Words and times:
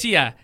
decía 0.00 0.36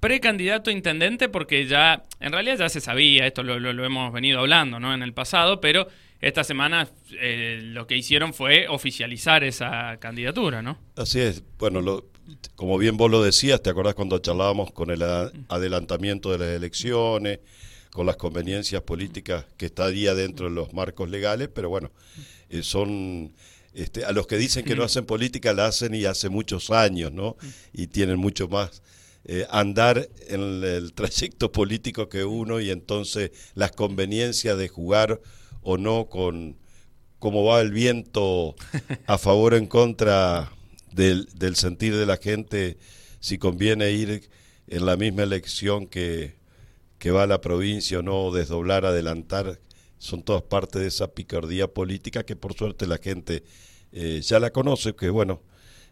precandidato 0.00 0.70
a 0.70 0.72
intendente 0.72 1.28
porque 1.28 1.66
ya, 1.66 2.04
en 2.20 2.32
realidad 2.32 2.58
ya 2.58 2.68
se 2.68 2.80
sabía, 2.80 3.26
esto 3.26 3.42
lo, 3.42 3.58
lo, 3.58 3.84
hemos 3.84 4.12
venido 4.12 4.40
hablando 4.40 4.80
¿no? 4.80 4.92
en 4.92 5.02
el 5.02 5.14
pasado, 5.14 5.60
pero 5.60 5.86
esta 6.20 6.42
semana 6.44 6.88
eh, 7.20 7.60
lo 7.62 7.86
que 7.86 7.96
hicieron 7.96 8.34
fue 8.34 8.66
oficializar 8.68 9.44
esa 9.44 9.96
candidatura, 9.98 10.60
¿no? 10.60 10.78
Así 10.96 11.20
es, 11.20 11.42
bueno, 11.58 11.80
lo, 11.80 12.10
como 12.56 12.78
bien 12.78 12.96
vos 12.96 13.10
lo 13.10 13.22
decías, 13.22 13.62
¿te 13.62 13.70
acordás 13.70 13.94
cuando 13.94 14.18
charlábamos 14.18 14.72
con 14.72 14.90
el 14.90 15.02
adelantamiento 15.48 16.32
de 16.32 16.38
las 16.38 16.48
elecciones, 16.48 17.38
con 17.90 18.06
las 18.06 18.16
conveniencias 18.16 18.82
políticas 18.82 19.46
que 19.56 19.66
está 19.66 19.88
día 19.88 20.14
dentro 20.14 20.48
de 20.48 20.54
los 20.54 20.72
marcos 20.72 21.08
legales? 21.10 21.48
Pero 21.54 21.68
bueno, 21.68 21.90
eh, 22.50 22.62
son... 22.62 23.32
Este, 23.72 24.06
a 24.06 24.12
los 24.12 24.26
que 24.26 24.38
dicen 24.38 24.64
que 24.64 24.74
no 24.74 24.84
hacen 24.84 25.04
política 25.04 25.52
la 25.52 25.66
hacen 25.66 25.94
y 25.94 26.06
hace 26.06 26.30
muchos 26.30 26.70
años, 26.70 27.12
¿no? 27.12 27.36
Y 27.74 27.88
tienen 27.88 28.18
mucho 28.18 28.48
más 28.48 28.82
eh, 29.28 29.44
andar 29.50 30.08
en 30.28 30.62
el 30.62 30.92
trayecto 30.92 31.50
político 31.50 32.08
que 32.08 32.24
uno 32.24 32.60
y 32.60 32.70
entonces 32.70 33.32
las 33.54 33.72
conveniencias 33.72 34.56
de 34.56 34.68
jugar 34.68 35.20
o 35.62 35.78
no 35.78 36.08
con 36.08 36.56
cómo 37.18 37.44
va 37.44 37.60
el 37.60 37.72
viento 37.72 38.54
a 39.06 39.18
favor 39.18 39.54
o 39.54 39.56
en 39.56 39.66
contra 39.66 40.52
del, 40.92 41.26
sentir 41.56 41.96
de 41.96 42.06
la 42.06 42.18
gente, 42.18 42.78
si 43.18 43.36
conviene 43.36 43.90
ir 43.90 44.30
en 44.68 44.86
la 44.86 44.96
misma 44.96 45.24
elección 45.24 45.88
que, 45.88 46.36
que 46.98 47.10
va 47.10 47.24
a 47.24 47.26
la 47.26 47.40
provincia 47.40 47.98
o 47.98 48.02
no, 48.02 48.30
desdoblar, 48.30 48.86
adelantar, 48.86 49.58
son 49.98 50.22
todas 50.22 50.42
parte 50.42 50.78
de 50.78 50.86
esa 50.86 51.08
picardía 51.14 51.66
política 51.66 52.24
que 52.24 52.36
por 52.36 52.54
suerte 52.54 52.86
la 52.86 52.98
gente 52.98 53.42
eh, 53.90 54.20
ya 54.22 54.38
la 54.38 54.50
conoce, 54.50 54.94
que 54.94 55.10
bueno, 55.10 55.42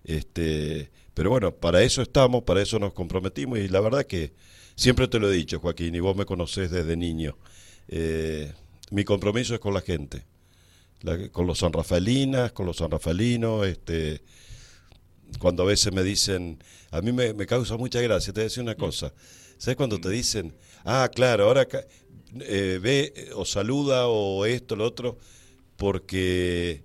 este, 0.04 0.90
pero 1.14 1.30
bueno, 1.30 1.54
para 1.54 1.82
eso 1.82 2.02
estamos, 2.02 2.42
para 2.42 2.60
eso 2.60 2.78
nos 2.78 2.92
comprometimos 2.92 3.60
y 3.60 3.68
la 3.68 3.80
verdad 3.80 4.04
que 4.04 4.32
siempre 4.74 5.06
te 5.08 5.20
lo 5.20 5.30
he 5.30 5.34
dicho, 5.34 5.60
Joaquín, 5.60 5.94
y 5.94 6.00
vos 6.00 6.16
me 6.16 6.26
conocés 6.26 6.70
desde 6.70 6.96
niño. 6.96 7.38
Eh, 7.88 8.52
mi 8.90 9.04
compromiso 9.04 9.54
es 9.54 9.60
con 9.60 9.74
la 9.74 9.80
gente, 9.80 10.24
con 11.30 11.46
los 11.46 11.58
sanrafaelinas, 11.58 12.52
con 12.52 12.66
los 12.66 12.78
sanrafalinos, 12.78 13.66
este, 13.66 14.22
cuando 15.38 15.62
a 15.62 15.66
veces 15.66 15.92
me 15.92 16.02
dicen, 16.02 16.62
a 16.90 17.00
mí 17.00 17.12
me, 17.12 17.34
causa 17.46 17.76
mucha 17.76 18.00
gracia, 18.00 18.32
te 18.32 18.40
voy 18.40 18.42
a 18.42 18.48
decir 18.48 18.62
una 18.62 18.74
cosa, 18.74 19.12
¿sabes 19.56 19.76
cuando 19.76 20.00
te 20.00 20.10
dicen, 20.10 20.54
ah, 20.84 21.08
claro, 21.14 21.44
ahora 21.44 21.66
eh, 22.40 22.80
ve 22.82 23.30
o 23.34 23.44
saluda 23.44 24.08
o 24.08 24.44
esto, 24.46 24.74
lo 24.74 24.84
otro, 24.84 25.18
porque 25.76 26.82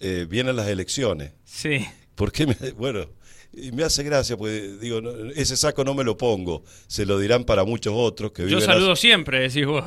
eh, 0.00 0.26
vienen 0.28 0.56
las 0.56 0.68
elecciones? 0.68 1.32
Sí. 1.44 1.86
¿Por 2.22 2.30
qué 2.30 2.46
me, 2.46 2.54
bueno, 2.76 3.04
y 3.52 3.72
me 3.72 3.82
hace 3.82 4.04
gracia, 4.04 4.36
porque 4.36 4.76
digo, 4.80 5.00
ese 5.34 5.56
saco 5.56 5.82
no 5.82 5.92
me 5.92 6.04
lo 6.04 6.16
pongo, 6.16 6.62
se 6.86 7.04
lo 7.04 7.18
dirán 7.18 7.42
para 7.42 7.64
muchos 7.64 7.92
otros 7.96 8.30
que 8.30 8.48
Yo 8.48 8.60
saludo 8.60 8.94
siempre, 8.94 9.40
decís 9.40 9.66
vos. 9.66 9.84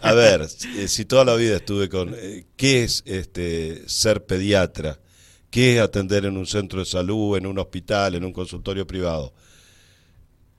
A 0.00 0.12
ver, 0.14 0.42
eh, 0.76 0.86
si 0.86 1.04
toda 1.06 1.24
la 1.24 1.34
vida 1.34 1.56
estuve 1.56 1.88
con... 1.88 2.14
Eh, 2.16 2.44
¿Qué 2.54 2.84
es 2.84 3.02
este 3.04 3.82
ser 3.88 4.24
pediatra? 4.24 5.00
¿Qué 5.50 5.74
es 5.74 5.80
atender 5.80 6.24
en 6.24 6.36
un 6.36 6.46
centro 6.46 6.78
de 6.78 6.86
salud, 6.86 7.36
en 7.36 7.48
un 7.48 7.58
hospital, 7.58 8.14
en 8.14 8.24
un 8.26 8.32
consultorio 8.32 8.86
privado? 8.86 9.34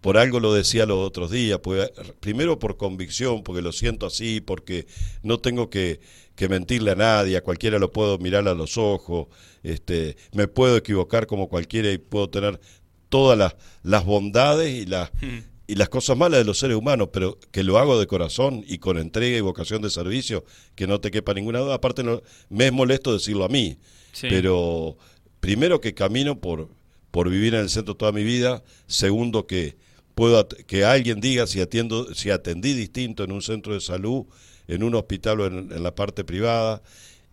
Por 0.04 0.18
algo 0.18 0.42
lo 0.42 0.54
decía 0.54 0.86
los 0.86 0.98
otros 0.98 1.32
días, 1.32 1.60
pues, 1.64 1.90
primero 2.20 2.60
por 2.60 2.76
convicción, 2.76 3.42
porque 3.42 3.62
lo 3.62 3.72
siento 3.72 4.06
así, 4.06 4.42
porque 4.42 4.86
no 5.22 5.40
tengo 5.40 5.70
que, 5.70 6.02
que 6.36 6.50
mentirle 6.50 6.92
a 6.92 6.96
nadie, 6.96 7.38
a 7.38 7.42
cualquiera 7.42 7.80
lo 7.80 7.90
puedo 7.94 8.18
mirar 8.18 8.46
a 8.50 8.54
los 8.54 8.78
ojos, 8.78 9.28
este, 9.64 10.18
me 10.34 10.50
puedo 10.50 10.76
equivocar 10.76 11.26
como 11.26 11.48
cualquiera 11.48 11.90
y 11.90 12.00
puedo 12.00 12.30
tener 12.30 12.60
todas 13.08 13.38
las, 13.38 13.56
las 13.82 14.04
bondades 14.04 14.74
y 14.74 14.86
las, 14.86 15.10
hmm. 15.22 15.40
y 15.68 15.76
las 15.76 15.88
cosas 15.88 16.18
malas 16.18 16.40
de 16.40 16.44
los 16.44 16.60
seres 16.60 16.76
humanos, 16.76 17.08
pero 17.14 17.40
que 17.52 17.64
lo 17.64 17.78
hago 17.78 17.98
de 17.98 18.06
corazón 18.06 18.62
y 18.68 18.80
con 18.80 18.98
entrega 18.98 19.38
y 19.38 19.42
vocación 19.42 19.82
de 19.82 19.90
servicio, 19.90 20.44
que 20.76 20.86
no 20.86 21.00
te 21.00 21.12
quepa 21.12 21.34
ninguna 21.34 21.60
duda. 21.60 21.76
Aparte, 21.76 22.04
no, 22.04 22.22
me 22.50 22.66
es 22.66 22.74
molesto 22.74 23.14
decirlo 23.14 23.46
a 23.46 23.48
mí, 23.48 23.78
pero 24.20 24.98
primero 25.40 25.80
que 25.80 25.94
camino 25.94 26.42
por, 26.42 26.68
por 27.10 27.30
vivir 27.30 27.54
en 27.54 27.62
el 27.62 27.70
centro 27.70 27.96
toda 27.96 28.12
mi 28.12 28.26
vida, 28.26 28.66
segundo 28.86 29.48
que 29.48 29.78
puedo 30.16 30.48
que 30.48 30.86
alguien 30.86 31.20
diga 31.20 31.48
si 31.48 31.62
atiendo 31.62 32.14
si 32.14 32.30
atendí 32.30 32.74
distinto 32.74 33.24
en 33.24 33.32
un 33.32 33.42
centro 33.42 33.74
de 33.74 33.82
salud 33.82 34.26
en 34.68 34.84
un 34.84 34.96
hospital 34.96 35.42
o 35.42 35.48
en, 35.48 35.84
la 35.84 35.96
parte 35.96 36.24
privada. 36.24 36.82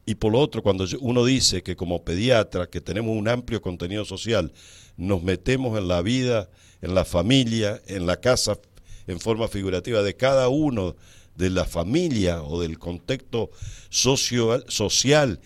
Y 0.07 0.17
por 0.17 0.33
lo 0.33 0.41
otro, 0.41 0.63
cuando 0.63 0.87
uno 1.01 1.25
dice 1.25 1.63
que 1.63 1.77
como 1.77 2.05
pediatra, 2.05 2.69
que 2.69 2.81
tenemos 2.81 3.17
un 3.17 3.29
amplio 3.29 3.61
contenido 3.63 4.05
social, 4.05 4.53
nos 4.97 5.23
metemos 5.23 5.79
en 5.79 5.89
la 5.89 6.03
vida, 6.03 6.51
en 6.83 6.95
la 6.95 7.05
familia, 7.05 7.81
en 7.87 8.07
la 8.07 8.19
casa, 8.19 8.59
en 9.07 9.21
forma 9.21 9.49
figurativa 9.49 10.03
de 10.03 10.17
cada 10.17 10.49
uno 10.49 10.97
de 11.37 11.51
la 11.51 11.65
familia 11.65 12.43
o 12.43 12.61
del 12.61 12.79
contexto 12.79 13.51
socio, 13.89 14.65
social 14.69 15.41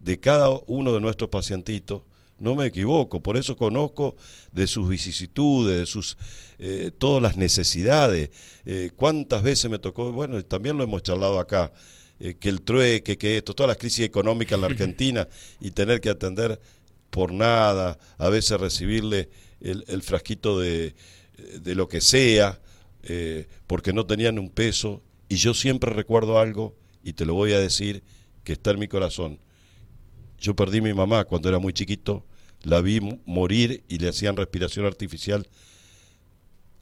de 0.00 0.18
cada 0.20 0.50
uno 0.66 0.92
de 0.92 1.00
nuestros 1.00 1.30
pacientitos, 1.30 2.02
no 2.38 2.54
me 2.54 2.66
equivoco, 2.66 3.20
por 3.20 3.36
eso 3.36 3.56
conozco 3.56 4.16
de 4.52 4.66
sus 4.66 4.88
vicisitudes, 4.88 5.78
de 5.78 5.86
sus 5.86 6.16
eh, 6.58 6.90
todas 6.96 7.22
las 7.22 7.36
necesidades. 7.36 8.30
Eh, 8.64 8.90
¿Cuántas 8.94 9.42
veces 9.42 9.70
me 9.70 9.78
tocó? 9.78 10.12
Bueno, 10.12 10.42
también 10.44 10.76
lo 10.76 10.84
hemos 10.84 11.02
charlado 11.02 11.38
acá, 11.38 11.72
eh, 12.20 12.34
que 12.38 12.48
el 12.48 12.62
trueque, 12.62 13.18
que 13.18 13.38
esto, 13.38 13.54
todas 13.54 13.68
las 13.68 13.76
crisis 13.76 14.04
económicas 14.04 14.54
en 14.56 14.60
la 14.60 14.66
Argentina 14.68 15.28
y 15.60 15.72
tener 15.72 16.00
que 16.00 16.10
atender 16.10 16.60
por 17.10 17.32
nada, 17.32 17.98
a 18.18 18.28
veces 18.28 18.60
recibirle 18.60 19.28
el, 19.60 19.84
el 19.88 20.02
frasquito 20.02 20.60
de, 20.60 20.94
de, 21.60 21.74
lo 21.74 21.88
que 21.88 22.00
sea, 22.00 22.60
porque 23.66 23.94
no 23.94 24.04
tenían 24.04 24.38
un 24.38 24.50
peso. 24.50 25.02
Y 25.28 25.36
yo 25.36 25.54
siempre 25.54 25.90
recuerdo 25.92 26.38
algo, 26.38 26.76
y 27.02 27.14
te 27.14 27.24
lo 27.24 27.32
voy 27.32 27.54
a 27.54 27.58
decir, 27.58 28.02
que 28.44 28.52
está 28.52 28.72
en 28.72 28.78
mi 28.78 28.88
corazón 28.88 29.40
yo 30.40 30.54
perdí 30.54 30.78
a 30.78 30.82
mi 30.82 30.94
mamá 30.94 31.24
cuando 31.24 31.48
era 31.48 31.58
muy 31.58 31.72
chiquito, 31.72 32.24
la 32.62 32.80
vi 32.80 33.00
morir 33.24 33.84
y 33.88 33.98
le 33.98 34.08
hacían 34.08 34.36
respiración 34.36 34.86
artificial 34.86 35.46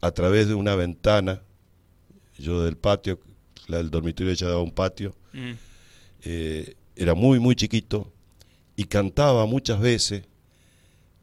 a 0.01 0.11
través 0.13 0.49
de 0.49 0.55
una 0.55 0.75
ventana, 0.77 1.43
yo 2.39 2.63
del 2.63 2.77
patio, 2.77 3.21
la 3.67 3.79
del 3.79 3.91
dormitorio 3.91 4.33
ella 4.33 4.49
daba 4.49 4.63
un 4.63 4.73
patio, 4.73 5.15
mm. 5.33 5.53
eh, 6.25 6.75
era 6.95 7.15
muy, 7.15 7.39
muy 7.39 7.55
chiquito 7.55 8.13
y 8.77 8.85
cantaba 8.85 9.47
muchas 9.47 9.81
veces 9.81 10.25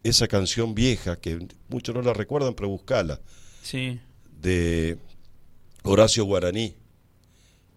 esa 0.03 0.27
canción 0.27 0.75
vieja, 0.75 1.19
que 1.19 1.47
muchos 1.69 1.95
no 1.95 2.01
la 2.01 2.13
recuerdan, 2.13 2.53
pero 2.53 2.69
buscala, 2.69 3.21
sí. 3.61 3.99
de 4.41 4.97
Horacio 5.83 6.25
Guaraní. 6.25 6.75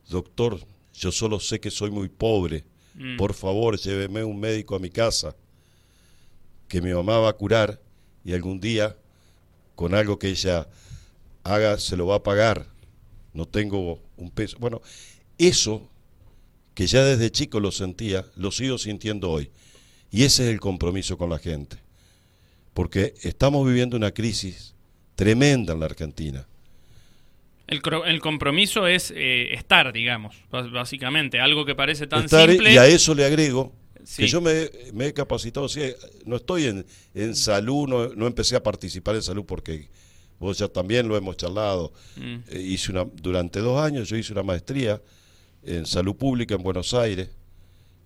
Doctor, 0.08 0.60
yo 0.94 1.12
solo 1.12 1.40
sé 1.40 1.60
que 1.60 1.70
soy 1.70 1.90
muy 1.90 2.08
pobre 2.08 2.64
Mm. 2.96 3.16
Por 3.16 3.34
favor, 3.34 3.78
lléveme 3.78 4.24
un 4.24 4.40
médico 4.40 4.74
a 4.74 4.78
mi 4.78 4.90
casa, 4.90 5.36
que 6.68 6.80
mi 6.80 6.92
mamá 6.92 7.18
va 7.18 7.28
a 7.28 7.34
curar 7.34 7.80
y 8.24 8.32
algún 8.32 8.60
día, 8.60 8.96
con 9.74 9.94
algo 9.94 10.18
que 10.18 10.28
ella 10.28 10.66
haga, 11.44 11.78
se 11.78 11.96
lo 11.96 12.06
va 12.06 12.16
a 12.16 12.22
pagar. 12.22 12.66
No 13.32 13.46
tengo 13.46 14.00
un 14.16 14.30
peso. 14.30 14.56
Bueno, 14.58 14.80
eso 15.38 15.88
que 16.74 16.86
ya 16.86 17.04
desde 17.04 17.30
chico 17.30 17.60
lo 17.60 17.70
sentía, 17.70 18.26
lo 18.36 18.50
sigo 18.50 18.78
sintiendo 18.78 19.30
hoy. 19.30 19.50
Y 20.10 20.24
ese 20.24 20.44
es 20.44 20.50
el 20.50 20.60
compromiso 20.60 21.18
con 21.18 21.30
la 21.30 21.38
gente. 21.38 21.78
Porque 22.74 23.14
estamos 23.22 23.66
viviendo 23.66 23.96
una 23.96 24.12
crisis 24.12 24.74
tremenda 25.14 25.72
en 25.72 25.80
la 25.80 25.86
Argentina. 25.86 26.46
El, 27.66 27.82
el 28.06 28.20
compromiso 28.20 28.86
es 28.86 29.12
eh, 29.14 29.54
estar, 29.54 29.92
digamos, 29.92 30.36
básicamente, 30.50 31.40
algo 31.40 31.64
que 31.64 31.74
parece 31.74 32.06
tan 32.06 32.28
simple. 32.28 32.72
Y 32.72 32.78
a 32.78 32.86
eso 32.86 33.14
le 33.14 33.24
agrego 33.24 33.72
que 34.14 34.28
yo 34.28 34.40
me, 34.40 34.70
he 35.00 35.12
capacitado, 35.12 35.66
no 36.24 36.36
estoy 36.36 36.66
en, 36.66 36.86
en 37.14 37.34
salud, 37.34 37.88
no, 37.88 38.08
no, 38.14 38.26
empecé 38.26 38.54
a 38.54 38.62
participar 38.62 39.16
en 39.16 39.22
salud 39.22 39.44
porque 39.44 39.88
vos 40.38 40.58
ya 40.58 40.68
también 40.68 41.08
lo 41.08 41.16
hemos 41.16 41.36
charlado. 41.36 41.92
Mm. 42.16 42.36
Eh, 42.50 42.60
hice 42.60 42.92
una, 42.92 43.04
durante 43.04 43.60
dos 43.60 43.80
años 43.80 44.08
yo 44.08 44.16
hice 44.16 44.32
una 44.32 44.42
maestría 44.42 45.00
en 45.64 45.86
salud 45.86 46.14
pública 46.14 46.54
en 46.54 46.62
Buenos 46.62 46.94
Aires, 46.94 47.30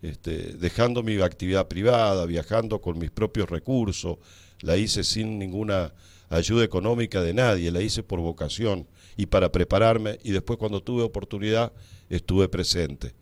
este, 0.00 0.54
dejando 0.54 1.02
mi 1.02 1.20
actividad 1.20 1.68
privada, 1.68 2.24
viajando 2.24 2.80
con 2.80 2.98
mis 2.98 3.10
propios 3.10 3.50
recursos, 3.50 4.16
la 4.62 4.78
hice 4.78 5.04
sin 5.04 5.38
ninguna 5.38 5.92
ayuda 6.30 6.64
económica 6.64 7.20
de 7.20 7.34
nadie, 7.34 7.70
la 7.70 7.82
hice 7.82 8.02
por 8.02 8.20
vocación 8.20 8.86
y 9.16 9.26
para 9.26 9.52
prepararme 9.52 10.18
y 10.22 10.32
después 10.32 10.58
cuando 10.58 10.82
tuve 10.82 11.02
oportunidad 11.02 11.72
estuve 12.08 12.48
presente. 12.48 13.14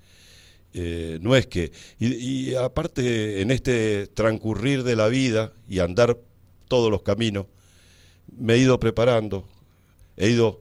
Eh, 0.75 1.19
no 1.23 1.35
es 1.35 1.47
que, 1.47 1.73
y, 1.99 2.55
aparte 2.55 3.41
en 3.41 3.51
este 3.51 4.07
transcurrir 4.09 4.83
de 4.83 4.97
la 4.97 5.09
vida 5.09 5.53
y 5.69 5.79
andar 5.79 6.19
todos 6.69 6.91
los 6.91 7.03
caminos, 7.03 7.47
me 8.37 8.55
he 8.55 8.59
ido 8.59 8.79
preparando, 8.79 9.49
he 10.17 10.29
ido, 10.29 10.61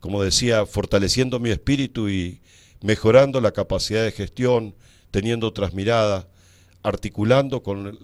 como 0.00 0.22
decía, 0.22 0.64
fortaleciendo 0.64 1.40
mi 1.40 1.50
espíritu 1.50 2.08
y 2.08 2.40
mejorando 2.80 3.40
la 3.40 3.52
capacidad 3.52 4.02
de 4.02 4.12
gestión, 4.12 4.74
teniendo 5.10 5.46
otras 5.46 5.74
miradas, 5.74 6.26
articulando 6.82 7.62
con 7.62 7.98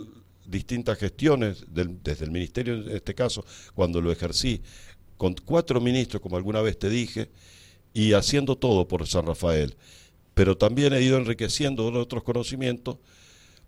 distintas 0.47 0.99
gestiones, 0.99 1.65
desde 1.69 2.25
el 2.25 2.31
ministerio 2.31 2.75
en 2.75 2.91
este 2.91 3.15
caso, 3.15 3.45
cuando 3.75 4.01
lo 4.01 4.13
ejercí, 4.13 4.63
con 5.21 5.35
cuatro 5.35 5.83
ministros, 5.83 6.23
como 6.23 6.39
alguna 6.39 6.63
vez 6.63 6.79
te 6.79 6.89
dije, 6.89 7.29
y 7.93 8.15
haciendo 8.15 8.57
todo 8.57 8.89
por 8.89 9.07
San 9.07 9.27
Rafael. 9.27 9.77
Pero 10.33 10.57
también 10.57 10.95
he 10.95 11.03
ido 11.03 11.19
enriqueciendo 11.19 11.93
otros 11.93 12.23
conocimientos 12.23 12.97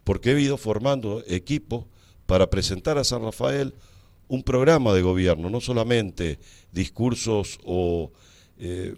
porque 0.02 0.32
he 0.32 0.40
ido 0.40 0.56
formando 0.56 1.22
equipos 1.28 1.84
para 2.24 2.48
presentar 2.48 2.96
a 2.96 3.04
San 3.04 3.22
Rafael 3.22 3.74
un 4.28 4.42
programa 4.42 4.94
de 4.94 5.02
gobierno, 5.02 5.50
no 5.50 5.60
solamente 5.60 6.38
discursos 6.72 7.58
o 7.64 8.10
eh, 8.58 8.94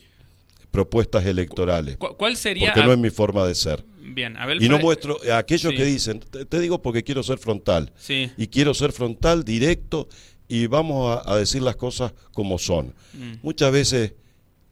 propuestas 0.71 1.27
electorales. 1.27 1.97
¿Cuál 1.97 2.37
sería? 2.37 2.73
Porque 2.73 2.87
no 2.87 2.93
es 2.93 2.99
mi 3.01 3.11
forma 3.11 3.45
de 3.49 3.57
ser. 3.57 3.85
Bien, 4.01 4.37
y 4.61 4.69
no 4.69 4.79
muestro 4.79 5.19
aquellos 5.33 5.73
que 5.73 5.85
dicen, 5.85 6.21
te, 6.21 6.61
digo 6.61 6.81
porque 6.81 7.03
quiero 7.03 7.25
ser 7.25 7.39
frontal. 7.39 7.91
Sí. 7.97 8.31
Y 8.37 8.47
quiero 8.47 8.75
ser 8.75 8.93
frontal, 8.93 9.45
directo 9.45 10.09
y 10.49 10.67
vamos 10.67 11.21
a, 11.25 11.37
decir 11.37 11.63
las 11.63 11.77
cosas 11.77 12.13
como 12.33 12.59
son. 12.59 12.95
Mm. 13.15 13.35
Muchas 13.43 13.73
veces, 13.73 14.13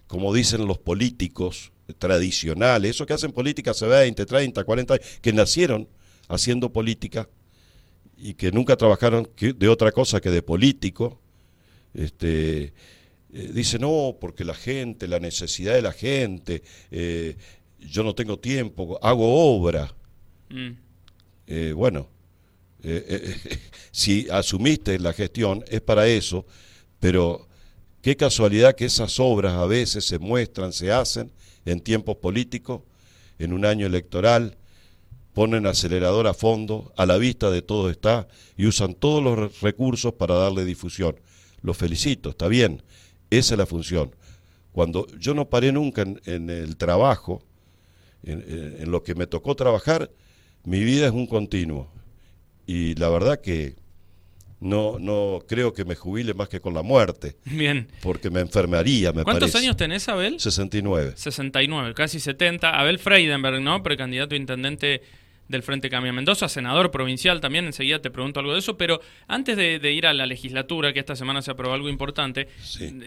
como 0.07 0.33
dicen 0.35 0.67
los 0.67 0.79
políticos 0.79 1.73
tradicionales, 1.99 2.93
esos 2.93 3.07
que 3.07 3.15
hacen 3.15 3.33
política 3.33 3.73
hace 3.73 3.87
20, 3.87 4.25
30, 4.27 4.65
40 4.65 4.95
años, 4.95 5.07
que 5.21 5.33
nacieron 5.33 5.89
haciendo 6.29 6.73
política 6.73 7.29
y 8.17 8.35
que 8.35 8.53
nunca 8.53 8.77
trabajaron 8.77 9.29
de 9.37 9.69
otra 9.69 9.93
cosa 9.93 10.21
que 10.21 10.31
de 10.31 10.43
político, 10.43 11.21
este, 11.95 12.73
eh, 13.33 13.51
dice 13.53 13.79
no, 13.79 14.17
porque 14.21 14.45
la 14.45 14.55
gente, 14.55 15.09
la 15.09 15.19
necesidad 15.19 15.75
de 15.75 15.83
la 15.83 15.93
gente, 15.93 16.63
eh, 16.91 17.37
yo 17.81 18.05
no 18.05 18.15
tengo 18.15 18.39
tiempo, 18.39 18.99
hago 19.03 19.57
obra. 19.57 19.95
Mm. 20.51 20.71
Eh, 21.49 21.73
bueno, 21.75 22.09
si 23.91 24.29
asumiste 24.31 24.99
la 24.99 25.13
gestión 25.13 25.65
es 25.69 25.81
para 25.81 26.09
eso, 26.09 26.47
pero 27.01 27.47
qué 28.01 28.17
casualidad 28.17 28.75
que 28.75 28.87
esas 28.87 29.21
obras 29.21 29.55
a 29.55 29.67
veces 29.67 30.05
se 30.05 30.19
muestran, 30.19 30.73
se 30.73 30.91
hacen 30.93 31.31
en 31.65 31.81
tiempos 31.81 32.17
políticos, 32.17 32.83
en 33.39 33.53
un 33.53 33.65
año 33.65 33.87
electoral, 33.87 34.57
ponen 35.33 35.67
acelerador 35.67 36.27
a 36.27 36.35
fondo, 36.35 36.93
a 36.97 37.07
la 37.07 37.17
vista 37.17 37.51
de 37.51 37.63
todo 37.63 37.91
está, 37.91 38.29
y 38.57 38.67
usan 38.67 38.95
todos 38.95 39.23
los 39.23 39.61
recursos 39.61 40.15
para 40.15 40.35
darle 40.35 40.65
difusión. 40.65 41.19
Los 41.63 41.77
felicito, 41.77 42.31
está 42.31 42.49
bien, 42.49 42.83
esa 43.31 43.55
es 43.55 43.59
la 43.59 43.67
función. 43.67 44.15
Cuando 44.73 45.07
yo 45.19 45.35
no 45.35 45.49
paré 45.49 45.73
nunca 45.73 46.03
en, 46.03 46.51
el 46.51 46.77
trabajo, 46.77 47.43
en, 48.23 48.91
lo 48.91 49.03
que 49.03 49.15
me 49.15 49.27
tocó 49.27 49.55
trabajar, 49.55 50.11
mi 50.65 50.83
vida 50.85 51.07
es 51.07 51.13
un 51.13 51.27
continuo. 51.27 51.89
Y 52.73 52.95
la 52.95 53.11
verdad 53.11 53.39
que 53.39 53.75
no, 54.61 54.99
no 54.99 55.41
creo 55.47 55.75
que 55.75 55.85
me 55.85 55.95
jubile 55.95 56.33
más 56.33 56.49
que 56.49 56.61
con 56.61 56.73
la 56.73 56.81
muerte. 56.81 57.37
Bien. 57.45 57.87
Porque 58.01 58.31
me 58.31 58.41
enfermaría, 58.41 59.13
me 59.13 59.25
¿Cuántos 59.25 59.55
años 59.57 59.77
tenés, 59.77 60.09
Abel? 60.09 60.41
69. 60.41 61.13
69, 61.15 61.93
casi 61.93 62.19
70. 62.19 62.71
Abel 62.71 62.99
Freidenberg, 62.99 63.61
¿no? 63.61 63.83
Precandidato 63.83 64.35
a 64.35 64.39
intendente 64.39 65.03
del 65.49 65.63
Frente 65.63 65.91
Cambia 65.91 66.15
Mendoza, 66.15 66.49
senador 66.49 66.91
provincial 66.91 67.43
también, 67.43 67.67
enseguida 67.67 68.01
te 68.01 68.11
pregunto 68.11 68.41
algo 68.41 68.55
de 68.55 68.61
eso, 68.61 68.79
pero 68.79 69.03
antes 69.29 69.55
de, 69.55 69.93
ir 69.93 70.07
a 70.07 70.15
la 70.15 70.25
legislatura, 70.25 70.95
que 70.95 71.01
esta 71.01 71.15
semana 71.15 71.43
se 71.43 71.51
aprobó 71.51 71.75
algo 71.75 71.91
importante, 71.91 72.49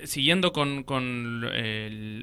siguiendo 0.04 0.54
con, 0.54 0.86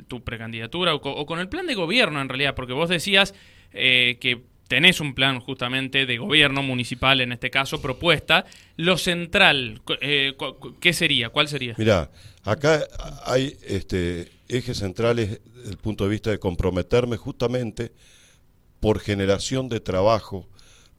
tu 0.06 0.22
precandidatura 0.22 0.94
o 0.94 1.26
con, 1.26 1.40
el 1.40 1.48
plan 1.48 1.66
de 1.66 1.74
gobierno 1.74 2.20
en 2.20 2.28
realidad, 2.28 2.54
porque 2.54 2.72
vos 2.72 2.88
decías 2.88 3.34
eh, 3.72 4.18
que 4.20 4.51
tenés 4.68 5.00
un 5.00 5.14
plan 5.14 5.40
justamente 5.40 6.06
de 6.06 6.18
gobierno 6.18 6.62
municipal, 6.62 7.20
en 7.20 7.32
este 7.32 7.50
caso, 7.50 7.80
propuesta, 7.82 8.46
lo 8.76 8.96
central, 8.98 9.82
eh, 10.00 10.34
¿qué 10.80 10.92
sería? 10.92 11.28
¿Cuál 11.28 11.48
sería? 11.48 11.74
Mira, 11.76 12.10
acá 12.44 12.84
hay 13.24 13.56
este, 13.66 14.30
ejes 14.48 14.78
centrales 14.78 15.40
desde 15.54 15.70
el 15.70 15.78
punto 15.78 16.04
de 16.04 16.10
vista 16.10 16.30
de 16.30 16.38
comprometerme 16.38 17.16
justamente 17.16 17.92
por 18.80 18.98
generación 18.98 19.68
de 19.68 19.80
trabajo, 19.80 20.48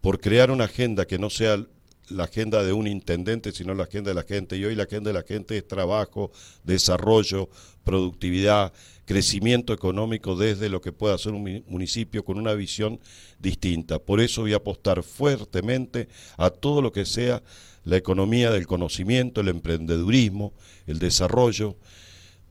por 0.01 0.19
crear 0.19 0.51
una 0.51 0.65
agenda 0.65 1.05
que 1.05 1.19
no 1.19 1.29
sea 1.29 1.65
la 2.13 2.25
agenda 2.25 2.63
de 2.63 2.73
un 2.73 2.87
intendente, 2.87 3.51
sino 3.51 3.73
la 3.73 3.83
agenda 3.83 4.11
de 4.11 4.15
la 4.15 4.23
gente. 4.23 4.55
Y 4.55 4.65
hoy 4.65 4.75
la 4.75 4.83
agenda 4.83 5.09
de 5.09 5.13
la 5.13 5.23
gente 5.23 5.57
es 5.57 5.67
trabajo, 5.67 6.31
desarrollo, 6.63 7.49
productividad, 7.83 8.71
crecimiento 9.05 9.73
económico 9.73 10.35
desde 10.35 10.69
lo 10.69 10.81
que 10.81 10.91
pueda 10.91 11.15
hacer 11.15 11.33
un 11.33 11.63
municipio 11.67 12.23
con 12.23 12.37
una 12.37 12.53
visión 12.53 12.99
distinta. 13.39 13.99
Por 13.99 14.21
eso 14.21 14.41
voy 14.41 14.53
a 14.53 14.57
apostar 14.57 15.03
fuertemente 15.03 16.07
a 16.37 16.49
todo 16.49 16.81
lo 16.81 16.91
que 16.91 17.05
sea 17.05 17.43
la 17.83 17.97
economía 17.97 18.51
del 18.51 18.67
conocimiento, 18.67 19.41
el 19.41 19.49
emprendedurismo, 19.49 20.53
el 20.87 20.99
desarrollo. 20.99 21.75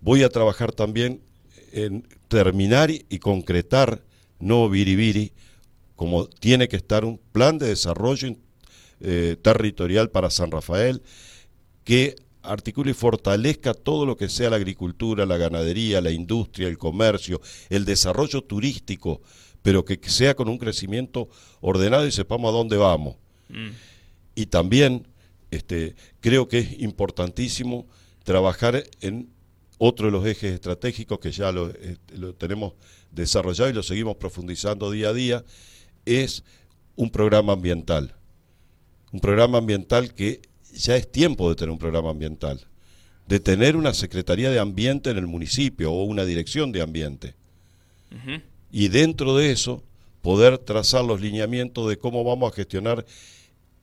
Voy 0.01 0.23
a 0.23 0.29
trabajar 0.29 0.73
también 0.73 1.23
en 1.73 2.07
terminar 2.29 2.91
y 2.91 3.19
concretar 3.19 4.03
no 4.39 4.69
viribiri, 4.69 5.33
como 5.97 6.27
tiene 6.27 6.69
que 6.69 6.77
estar 6.77 7.05
un 7.05 7.19
plan 7.33 7.59
de 7.59 7.69
desarrollo 7.69 8.29
eh, 9.03 9.37
territorial 9.43 10.11
para 10.11 10.31
San 10.31 10.51
Rafael 10.51 11.03
que 11.85 12.17
articule 12.43 12.93
y 12.93 12.95
fortalezca 12.95 13.75
todo 13.75 14.07
lo 14.07 14.17
que 14.17 14.29
sea 14.29 14.51
la 14.51 14.57
agricultura, 14.57 15.27
la 15.27 15.37
ganadería, 15.37 16.01
la 16.01 16.11
industria, 16.11 16.69
el 16.69 16.79
comercio, 16.79 17.41
el 17.69 17.85
desarrollo 17.85 18.43
turístico, 18.43 19.21
pero 19.63 19.85
que 19.85 19.99
sea 20.09 20.35
con 20.35 20.49
un 20.49 20.59
crecimiento 20.59 21.29
ordenado 21.61 22.07
y 22.07 22.13
sepamos 22.13 22.49
a 22.49 22.57
dónde 22.57 22.77
vamos. 22.77 23.17
Mm. 23.49 23.71
Y 24.35 24.47
también 24.47 25.07
este, 25.51 25.95
creo 26.21 26.49
que 26.49 26.59
es 26.59 26.81
importantísimo 26.81 27.87
trabajar 28.25 28.85
en 29.01 29.29
otro 29.79 30.07
de 30.07 30.13
los 30.13 30.27
ejes 30.27 30.53
estratégicos 30.53 31.19
que 31.19 31.33
ya 31.33 31.53
lo, 31.53 31.71
este, 31.71 32.17
lo 32.17 32.35
tenemos 32.35 32.75
desarrollado 33.11 33.71
y 33.71 33.75
lo 33.75 33.83
seguimos 33.83 34.17
profundizando 34.17 34.91
día 34.91 35.09
a 35.11 35.13
día, 35.13 35.45
es 36.05 36.45
un 36.97 37.11
programa 37.11 37.53
ambiental. 37.53 38.15
Un 39.13 39.21
programa 39.21 39.59
ambiental 39.59 40.15
que 40.15 40.41
ya 40.75 40.97
es 40.97 41.11
tiempo 41.11 41.49
de 41.49 41.55
tener 41.55 41.71
un 41.71 41.79
programa 41.79 42.11
ambiental, 42.11 42.61
de 43.27 43.41
tener 43.41 43.77
una 43.77 43.95
Secretaría 43.95 44.51
de 44.51 44.59
Ambiente 44.59 45.11
en 45.11 45.19
el 45.19 45.27
municipio 45.27 45.93
o 45.93 46.05
una 46.05 46.25
Dirección 46.25 46.73
de 46.73 46.83
Ambiente. 46.83 47.35
Y 48.71 48.89
dentro 48.89 49.37
de 49.37 49.53
eso, 49.53 49.83
poder 50.23 50.59
trazar 50.59 51.05
los 51.05 51.21
lineamientos 51.21 51.89
de 51.89 51.99
cómo 51.99 52.25
vamos 52.25 52.53
a 52.53 52.55
gestionar. 52.55 53.05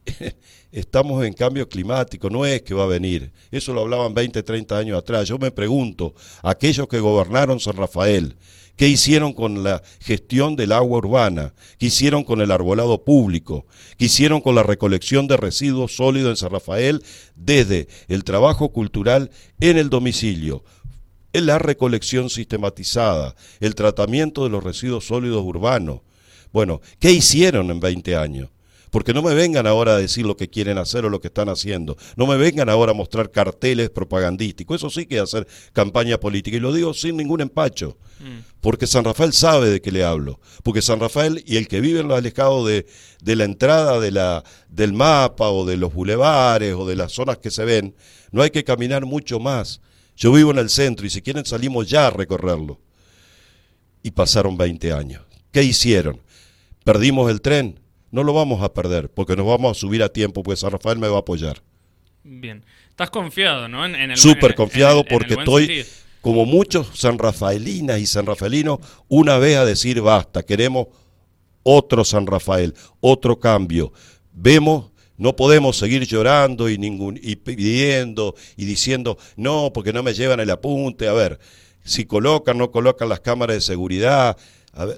Estamos 0.71 1.25
en 1.25 1.33
cambio 1.33 1.67
climático, 1.67 2.29
no 2.29 2.45
es 2.45 2.61
que 2.61 2.73
va 2.73 2.83
a 2.83 2.87
venir. 2.87 3.31
Eso 3.51 3.73
lo 3.73 3.81
hablaban 3.81 4.13
20, 4.13 4.41
30 4.41 4.77
años 4.77 4.97
atrás. 4.97 5.27
Yo 5.27 5.37
me 5.37 5.51
pregunto, 5.51 6.15
aquellos 6.41 6.87
que 6.87 6.99
gobernaron 6.99 7.59
San 7.59 7.75
Rafael, 7.75 8.35
¿Qué 8.79 8.87
hicieron 8.87 9.33
con 9.33 9.61
la 9.61 9.83
gestión 9.99 10.55
del 10.55 10.71
agua 10.71 10.99
urbana? 10.99 11.53
¿Qué 11.77 11.87
hicieron 11.87 12.23
con 12.23 12.39
el 12.39 12.49
arbolado 12.49 13.03
público? 13.03 13.65
¿Qué 13.97 14.05
hicieron 14.05 14.39
con 14.39 14.55
la 14.55 14.63
recolección 14.63 15.27
de 15.27 15.35
residuos 15.35 15.97
sólidos 15.97 16.29
en 16.29 16.37
San 16.37 16.51
Rafael 16.51 17.03
desde 17.35 17.89
el 18.07 18.23
trabajo 18.23 18.71
cultural 18.71 19.31
en 19.59 19.77
el 19.77 19.89
domicilio? 19.89 20.63
En 21.33 21.45
la 21.45 21.59
recolección 21.59 22.29
sistematizada, 22.29 23.35
el 23.59 23.75
tratamiento 23.75 24.45
de 24.45 24.49
los 24.49 24.63
residuos 24.63 25.05
sólidos 25.05 25.43
urbanos. 25.43 25.99
Bueno, 26.53 26.79
¿qué 26.99 27.11
hicieron 27.11 27.71
en 27.71 27.81
20 27.81 28.15
años? 28.15 28.49
Porque 28.89 29.13
no 29.13 29.21
me 29.21 29.33
vengan 29.33 29.67
ahora 29.67 29.93
a 29.93 29.97
decir 29.97 30.25
lo 30.25 30.35
que 30.35 30.49
quieren 30.49 30.77
hacer 30.77 31.05
o 31.05 31.09
lo 31.09 31.19
que 31.19 31.27
están 31.27 31.49
haciendo. 31.49 31.95
No 32.15 32.25
me 32.25 32.37
vengan 32.37 32.69
ahora 32.69 32.91
a 32.91 32.95
mostrar 32.95 33.31
carteles 33.31 33.89
propagandísticos. 33.89 34.77
Eso 34.77 34.89
sí 34.89 35.05
que 35.05 35.17
es 35.17 35.21
hacer 35.21 35.47
campaña 35.73 36.19
política. 36.19 36.57
Y 36.57 36.59
lo 36.59 36.73
digo 36.73 36.93
sin 36.93 37.17
ningún 37.17 37.41
empacho. 37.41 37.97
Mm. 38.19 38.39
Porque 38.61 38.87
San 38.87 39.05
Rafael 39.05 39.33
sabe 39.33 39.69
de 39.69 39.81
qué 39.81 39.91
le 39.91 40.03
hablo. 40.03 40.39
Porque 40.63 40.81
San 40.81 40.99
Rafael 40.99 41.43
y 41.45 41.57
el 41.57 41.67
que 41.67 41.81
vive 41.81 41.99
en 41.99 42.07
lo 42.07 42.15
alejado 42.15 42.65
de, 42.65 42.87
de 43.21 43.35
la 43.35 43.43
entrada 43.43 43.99
de 43.99 44.11
la, 44.11 44.43
del 44.69 44.93
mapa 44.93 45.49
o 45.49 45.65
de 45.65 45.77
los 45.77 45.93
bulevares 45.93 46.73
o 46.73 46.87
de 46.87 46.95
las 46.95 47.11
zonas 47.11 47.37
que 47.37 47.51
se 47.51 47.65
ven, 47.65 47.95
no 48.31 48.41
hay 48.41 48.49
que 48.49 48.63
caminar 48.63 49.05
mucho 49.05 49.39
más. 49.39 49.81
Yo 50.15 50.31
vivo 50.33 50.51
en 50.51 50.57
el 50.57 50.69
centro 50.69 51.05
y 51.05 51.09
si 51.09 51.21
quieren 51.21 51.45
salimos 51.45 51.89
ya 51.89 52.07
a 52.07 52.09
recorrerlo. 52.09 52.79
Y 54.01 54.11
pasaron 54.11 54.57
20 54.57 54.91
años. 54.93 55.23
¿Qué 55.51 55.63
hicieron? 55.63 56.21
¿Perdimos 56.83 57.29
el 57.29 57.41
tren? 57.41 57.79
No 58.11 58.23
lo 58.23 58.33
vamos 58.33 58.61
a 58.61 58.73
perder, 58.73 59.09
porque 59.09 59.35
nos 59.35 59.45
vamos 59.45 59.77
a 59.77 59.79
subir 59.79 60.03
a 60.03 60.09
tiempo, 60.09 60.43
pues 60.43 60.59
San 60.59 60.71
Rafael 60.71 60.97
me 60.97 61.07
va 61.07 61.17
a 61.17 61.19
apoyar. 61.19 61.61
Bien. 62.23 62.63
Estás 62.89 63.09
confiado, 63.11 63.69
¿no? 63.69 63.85
En, 63.85 64.17
Súper 64.17 64.55
confiado 64.55 65.05
porque 65.05 65.35
estoy, 65.35 65.85
como 66.19 66.45
muchos 66.45 66.99
sanrafaelinas 66.99 67.97
y 67.99 68.05
sanrafaelinos, 68.05 68.79
una 69.07 69.37
vez 69.37 69.55
a 69.55 69.63
decir 69.63 70.01
basta, 70.01 70.43
queremos 70.43 70.87
otro 71.63 72.03
San 72.03 72.27
Rafael, 72.27 72.73
otro 72.99 73.39
cambio. 73.39 73.93
Vemos, 74.33 74.91
no 75.15 75.35
podemos 75.35 75.77
seguir 75.77 76.05
llorando 76.05 76.69
y, 76.69 76.77
ningún, 76.77 77.17
y 77.21 77.37
pidiendo 77.37 78.35
y 78.57 78.65
diciendo, 78.65 79.17
no, 79.37 79.71
porque 79.73 79.93
no 79.93 80.03
me 80.03 80.13
llevan 80.13 80.41
el 80.41 80.49
apunte. 80.49 81.07
A 81.07 81.13
ver, 81.13 81.39
si 81.85 82.05
colocan, 82.05 82.57
no 82.57 82.69
colocan 82.69 83.07
las 83.07 83.21
cámaras 83.21 83.55
de 83.55 83.61
seguridad, 83.61 84.37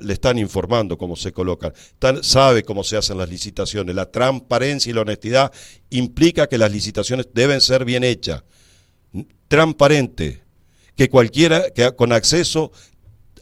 le 0.01 0.13
están 0.13 0.37
informando 0.37 0.97
cómo 0.97 1.15
se 1.15 1.31
colocan, 1.31 1.73
sabe 2.21 2.63
cómo 2.63 2.83
se 2.83 2.97
hacen 2.97 3.17
las 3.17 3.29
licitaciones. 3.29 3.95
La 3.95 4.11
transparencia 4.11 4.89
y 4.89 4.93
la 4.93 5.01
honestidad 5.01 5.51
implica 5.89 6.47
que 6.47 6.57
las 6.57 6.71
licitaciones 6.71 7.27
deben 7.33 7.61
ser 7.61 7.85
bien 7.85 8.03
hechas, 8.03 8.43
transparente, 9.47 10.43
que 10.95 11.09
cualquiera, 11.09 11.71
que 11.71 11.91
con 11.95 12.11
acceso 12.11 12.71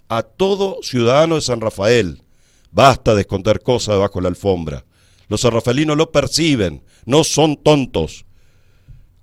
a 0.07 0.23
todo 0.23 0.79
ciudadano 0.81 1.35
de 1.35 1.41
San 1.41 1.61
Rafael. 1.61 2.23
Basta 2.71 3.15
de 3.15 3.21
esconder 3.21 3.61
cosas 3.61 3.95
debajo 3.95 4.19
de 4.19 4.23
la 4.23 4.29
alfombra. 4.29 4.85
Los 5.27 5.41
sanrafaelinos 5.41 5.95
lo 5.95 6.11
perciben, 6.11 6.83
no 7.05 7.23
son 7.23 7.57
tontos. 7.57 8.25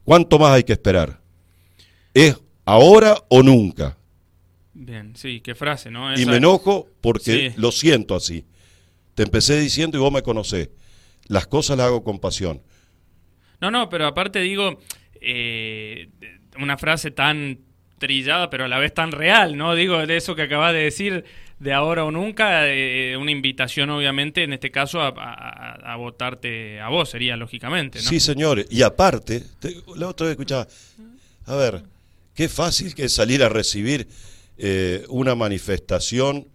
¿Cuánto 0.04 0.38
más 0.38 0.52
hay 0.52 0.64
que 0.64 0.73
esperar? 0.73 1.20
¿Es 2.14 2.37
ahora 2.64 3.16
o 3.28 3.42
nunca? 3.42 3.99
Bien, 4.78 5.16
sí, 5.16 5.40
qué 5.40 5.54
frase, 5.54 5.90
¿no? 5.90 6.14
Y 6.18 6.26
me 6.26 6.37
enojo 6.37 6.87
porque 7.00 7.54
lo 7.56 7.73
siento 7.73 8.14
así. 8.14 8.45
Te 9.14 9.23
empecé 9.23 9.59
diciendo 9.59 9.97
y 9.97 10.00
vos 10.00 10.12
me 10.12 10.23
conocés. 10.23 10.68
Las 11.28 11.47
cosas 11.47 11.78
las 11.78 11.87
hago 11.87 12.04
con 12.04 12.18
pasión. 12.18 12.61
No, 13.59 13.71
no, 13.71 13.88
pero 13.88 14.06
aparte 14.06 14.40
digo, 14.40 14.78
eh, 15.18 16.11
una 16.59 16.76
frase 16.76 17.11
tan 17.11 17.61
trillada, 17.99 18.50
pero 18.50 18.66
a 18.66 18.68
la 18.68 18.78
vez 18.78 18.92
tan 18.92 19.12
real, 19.12 19.56
¿no? 19.56 19.75
Digo, 19.75 20.06
de 20.06 20.14
eso 20.14 20.37
que 20.37 20.42
acabas 20.42 20.75
de 20.75 20.80
decir, 20.80 21.25
de 21.59 21.73
ahora 21.73 22.04
o 22.04 22.11
nunca, 22.11 22.68
eh, 22.68 23.16
una 23.16 23.30
invitación, 23.30 23.88
obviamente, 23.88 24.42
en 24.42 24.52
este 24.52 24.71
caso, 24.71 25.00
a, 25.00 25.97
votarte 25.97 26.80
a 26.83 26.90
vos, 26.90 27.09
sería 27.09 27.35
lógicamente, 27.38 28.00
¿no? 28.00 28.04
Sí, 28.11 28.21
señores. 28.21 28.66
Y 28.68 28.83
aparte, 28.83 29.42
la 29.97 30.09
otra 30.09 30.26
vez 30.26 30.33
escuchaba, 30.33 30.68
a 31.47 31.56
ver, 31.56 31.83
qué 32.35 32.50
fácil 32.50 32.95
que 32.95 33.04
es 33.04 33.14
salir 33.14 33.42
a 33.42 33.49
recibir 33.49 34.06
eh, 34.58 35.04
una 35.08 35.34
manifestación 35.34 36.48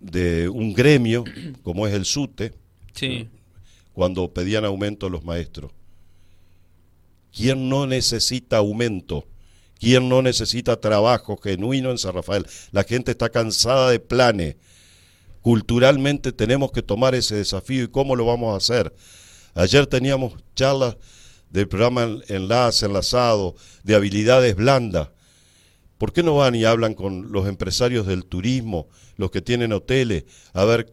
de 0.00 0.48
un 0.48 0.74
gremio, 0.74 1.24
como 1.62 1.86
es 1.86 1.94
el 1.94 2.04
SUTE, 2.04 2.52
cuando 3.92 4.32
pedían 4.32 4.64
aumento 4.64 5.08
los 5.08 5.24
maestros. 5.24 5.72
¿Quién 7.32 7.68
no 7.68 7.86
necesita 7.86 8.58
aumento? 8.58 9.26
¿Quién 9.78 10.08
no 10.08 10.22
necesita 10.22 10.80
trabajo 10.80 11.36
genuino 11.36 11.90
en 11.90 11.98
San 11.98 12.14
Rafael? 12.14 12.46
La 12.72 12.82
gente 12.84 13.10
está 13.10 13.28
cansada 13.28 13.90
de 13.90 14.00
planes. 14.00 14.56
Culturalmente 15.42 16.32
tenemos 16.32 16.72
que 16.72 16.82
tomar 16.82 17.14
ese 17.14 17.36
desafío 17.36 17.84
y 17.84 17.88
cómo 17.88 18.16
lo 18.16 18.24
vamos 18.24 18.54
a 18.54 18.56
hacer. 18.56 18.94
Ayer 19.54 19.86
teníamos 19.86 20.34
charlas 20.54 20.96
del 21.50 21.68
programa 21.68 22.18
Enlace, 22.28 22.86
Enlazado, 22.86 23.54
de 23.82 23.94
habilidades 23.94 24.56
blandas. 24.56 25.08
¿Por 25.98 26.12
qué 26.12 26.22
no 26.22 26.36
van 26.36 26.54
y 26.54 26.64
hablan 26.64 26.94
con 26.94 27.32
los 27.32 27.48
empresarios 27.48 28.06
del 28.06 28.24
turismo, 28.24 28.88
los 29.16 29.30
que 29.30 29.40
tienen 29.40 29.72
hoteles, 29.72 30.24
a 30.52 30.64
ver 30.64 30.92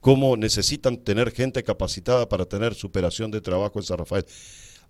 cómo 0.00 0.36
necesitan 0.36 0.98
tener 0.98 1.32
gente 1.32 1.62
capacitada 1.62 2.28
para 2.28 2.44
tener 2.44 2.74
superación 2.74 3.30
de 3.30 3.40
trabajo 3.40 3.78
en 3.78 3.84
San 3.84 3.98
Rafael? 3.98 4.26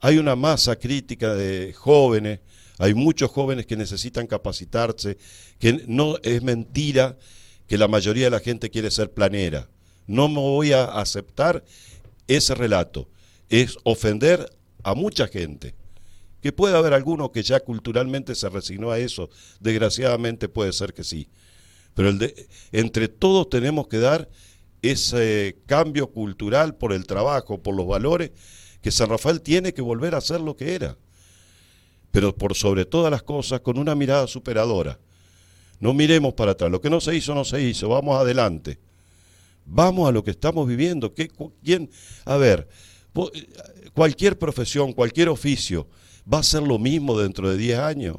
Hay 0.00 0.18
una 0.18 0.36
masa 0.36 0.76
crítica 0.76 1.34
de 1.34 1.72
jóvenes 1.72 2.40
hay 2.78 2.94
muchos 2.94 3.30
jóvenes 3.30 3.66
que 3.66 3.76
necesitan 3.76 4.26
capacitarse, 4.26 5.18
que 5.58 5.84
no 5.88 6.16
es 6.22 6.42
mentira 6.42 7.18
que 7.66 7.76
la 7.76 7.88
mayoría 7.88 8.26
de 8.26 8.30
la 8.30 8.40
gente 8.40 8.70
quiere 8.70 8.90
ser 8.90 9.12
planera. 9.12 9.68
No 10.06 10.28
me 10.28 10.36
voy 10.36 10.72
a 10.72 10.84
aceptar 10.84 11.64
ese 12.28 12.54
relato. 12.54 13.08
Es 13.48 13.76
ofender 13.82 14.48
a 14.84 14.94
mucha 14.94 15.26
gente. 15.26 15.74
Que 16.40 16.52
puede 16.52 16.76
haber 16.76 16.94
alguno 16.94 17.32
que 17.32 17.42
ya 17.42 17.60
culturalmente 17.60 18.34
se 18.34 18.48
resignó 18.48 18.90
a 18.90 18.98
eso. 18.98 19.30
Desgraciadamente 19.60 20.48
puede 20.48 20.72
ser 20.72 20.94
que 20.94 21.04
sí. 21.04 21.28
Pero 21.94 22.10
entre 22.72 23.08
todos 23.08 23.48
tenemos 23.48 23.88
que 23.88 23.98
dar 23.98 24.28
ese 24.82 25.56
cambio 25.66 26.12
cultural 26.12 26.76
por 26.76 26.92
el 26.92 27.06
trabajo, 27.06 27.60
por 27.60 27.74
los 27.74 27.86
valores, 27.86 28.30
que 28.80 28.92
San 28.92 29.08
Rafael 29.08 29.40
tiene 29.40 29.74
que 29.74 29.82
volver 29.82 30.14
a 30.14 30.20
ser 30.20 30.40
lo 30.40 30.56
que 30.56 30.74
era 30.74 30.96
pero 32.10 32.34
por 32.34 32.54
sobre 32.54 32.84
todas 32.84 33.10
las 33.10 33.22
cosas 33.22 33.60
con 33.60 33.78
una 33.78 33.94
mirada 33.94 34.26
superadora. 34.26 34.98
No 35.80 35.94
miremos 35.94 36.34
para 36.34 36.52
atrás, 36.52 36.70
lo 36.70 36.80
que 36.80 36.90
no 36.90 37.00
se 37.00 37.14
hizo, 37.14 37.34
no 37.34 37.44
se 37.44 37.62
hizo, 37.62 37.88
vamos 37.88 38.18
adelante. 38.18 38.78
Vamos 39.64 40.08
a 40.08 40.12
lo 40.12 40.24
que 40.24 40.30
estamos 40.30 40.66
viviendo. 40.66 41.14
¿Qué, 41.14 41.30
¿Quién? 41.62 41.90
A 42.24 42.36
ver, 42.36 42.68
cualquier 43.94 44.38
profesión, 44.38 44.92
cualquier 44.92 45.28
oficio, 45.28 45.86
¿va 46.32 46.38
a 46.38 46.42
ser 46.42 46.62
lo 46.62 46.78
mismo 46.78 47.18
dentro 47.18 47.50
de 47.50 47.56
10 47.56 47.78
años? 47.78 48.16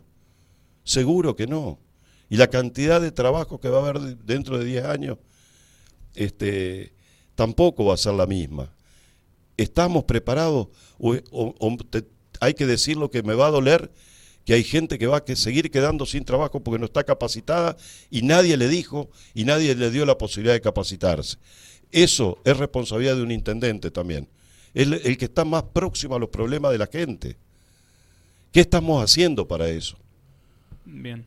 Seguro 0.83 1.35
que 1.35 1.47
no. 1.47 1.79
Y 2.29 2.37
la 2.37 2.47
cantidad 2.47 3.01
de 3.01 3.11
trabajo 3.11 3.59
que 3.59 3.69
va 3.69 3.79
a 3.79 3.89
haber 3.89 4.17
dentro 4.17 4.57
de 4.57 4.65
10 4.65 4.85
años, 4.85 5.17
este, 6.15 6.93
tampoco 7.35 7.85
va 7.85 7.95
a 7.95 7.97
ser 7.97 8.13
la 8.13 8.25
misma. 8.25 8.73
¿Estamos 9.57 10.05
preparados 10.05 10.67
o, 10.99 11.77
hay 12.39 12.53
que 12.53 12.65
decir 12.65 12.97
lo 12.97 13.11
que 13.11 13.23
me 13.23 13.33
va 13.33 13.47
a 13.47 13.51
doler, 13.51 13.91
que 14.45 14.53
hay 14.53 14.63
gente 14.63 14.97
que 14.97 15.07
va 15.07 15.17
a 15.17 15.35
seguir 15.35 15.69
quedando 15.69 16.05
sin 16.05 16.23
trabajo 16.23 16.63
porque 16.63 16.79
no 16.79 16.85
está 16.85 17.03
capacitada 17.03 17.75
y 18.09 18.21
nadie 18.21 18.55
le 18.57 18.67
dijo 18.67 19.09
y 19.33 19.43
nadie 19.43 19.75
le 19.75 19.91
dio 19.91 20.05
la 20.05 20.17
posibilidad 20.17 20.53
de 20.53 20.61
capacitarse. 20.61 21.37
Eso 21.91 22.39
es 22.45 22.55
responsabilidad 22.57 23.15
de 23.15 23.23
un 23.23 23.31
intendente 23.31 23.91
también. 23.91 24.29
El, 24.73 24.93
el 24.93 25.17
que 25.17 25.25
está 25.25 25.43
más 25.43 25.63
próximo 25.63 26.15
a 26.15 26.19
los 26.19 26.29
problemas 26.29 26.71
de 26.71 26.77
la 26.77 26.87
gente. 26.87 27.37
¿Qué 28.51 28.61
estamos 28.61 29.03
haciendo 29.03 29.47
para 29.47 29.69
eso? 29.69 29.97
Bien. 30.85 31.25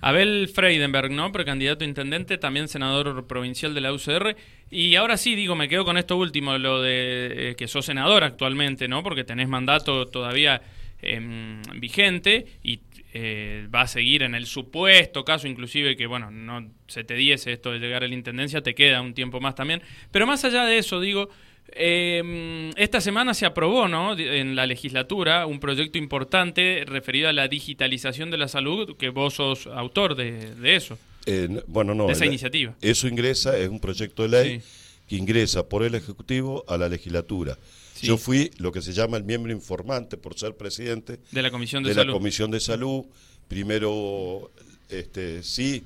Abel 0.00 0.48
Freidenberg, 0.48 1.10
¿no? 1.10 1.32
Precandidato 1.32 1.84
a 1.84 1.88
intendente, 1.88 2.36
también 2.36 2.68
senador 2.68 3.26
provincial 3.26 3.74
de 3.74 3.80
la 3.80 3.92
UCR. 3.92 4.36
Y 4.70 4.94
ahora 4.96 5.16
sí, 5.16 5.34
digo, 5.34 5.56
me 5.56 5.68
quedo 5.68 5.84
con 5.84 5.96
esto 5.96 6.16
último, 6.16 6.58
lo 6.58 6.82
de 6.82 7.50
eh, 7.50 7.56
que 7.56 7.66
sos 7.66 7.86
senador 7.86 8.22
actualmente, 8.22 8.88
¿no? 8.88 9.02
Porque 9.02 9.24
tenés 9.24 9.48
mandato 9.48 10.06
todavía 10.06 10.60
em, 11.00 11.62
vigente 11.80 12.46
y 12.62 12.80
eh, 13.14 13.66
va 13.74 13.82
a 13.82 13.88
seguir 13.88 14.22
en 14.22 14.34
el 14.34 14.44
supuesto 14.44 15.24
caso, 15.24 15.48
inclusive 15.48 15.96
que, 15.96 16.06
bueno, 16.06 16.30
no 16.30 16.70
se 16.86 17.02
te 17.02 17.14
diese 17.14 17.52
esto 17.52 17.72
de 17.72 17.78
llegar 17.78 18.04
a 18.04 18.08
la 18.08 18.14
intendencia, 18.14 18.62
te 18.62 18.74
queda 18.74 19.00
un 19.00 19.14
tiempo 19.14 19.40
más 19.40 19.54
también. 19.54 19.80
Pero 20.10 20.26
más 20.26 20.44
allá 20.44 20.66
de 20.66 20.76
eso, 20.76 21.00
digo, 21.00 21.30
eh, 21.72 22.72
esta 22.76 23.00
semana 23.00 23.34
se 23.34 23.46
aprobó 23.46 23.88
¿no? 23.88 24.16
en 24.18 24.56
la 24.56 24.66
legislatura 24.66 25.46
un 25.46 25.60
proyecto 25.60 25.98
importante 25.98 26.84
referido 26.86 27.28
a 27.28 27.32
la 27.32 27.48
digitalización 27.48 28.30
de 28.30 28.38
la 28.38 28.48
salud, 28.48 28.96
que 28.96 29.10
vos 29.10 29.34
sos 29.34 29.66
autor 29.66 30.14
de, 30.14 30.76
eso. 30.76 30.98
Eh, 31.26 31.62
bueno, 31.66 31.94
no. 31.94 32.06
De 32.06 32.12
esa 32.12 32.26
iniciativa. 32.26 32.74
Eso 32.80 33.08
ingresa, 33.08 33.58
es 33.58 33.68
un 33.68 33.80
proyecto 33.80 34.22
de 34.22 34.28
ley 34.28 34.62
que 35.08 35.16
ingresa 35.16 35.68
por 35.68 35.82
el 35.82 35.94
Ejecutivo 35.94 36.64
a 36.68 36.76
la 36.76 36.88
legislatura. 36.88 37.58
Yo 38.02 38.18
fui 38.18 38.50
lo 38.58 38.72
que 38.72 38.82
se 38.82 38.92
llama 38.92 39.16
el 39.16 39.24
miembro 39.24 39.52
informante 39.52 40.16
por 40.16 40.38
ser 40.38 40.54
presidente 40.54 41.18
de 41.30 41.42
la 41.42 41.50
Comisión 41.50 41.82
de, 41.82 41.90
de 41.90 41.94
Salud. 41.94 42.12
La 42.12 42.18
Comisión 42.18 42.50
de 42.50 42.60
Salud. 42.60 43.04
Primero, 43.48 44.50
este, 44.90 45.42
sí, 45.42 45.82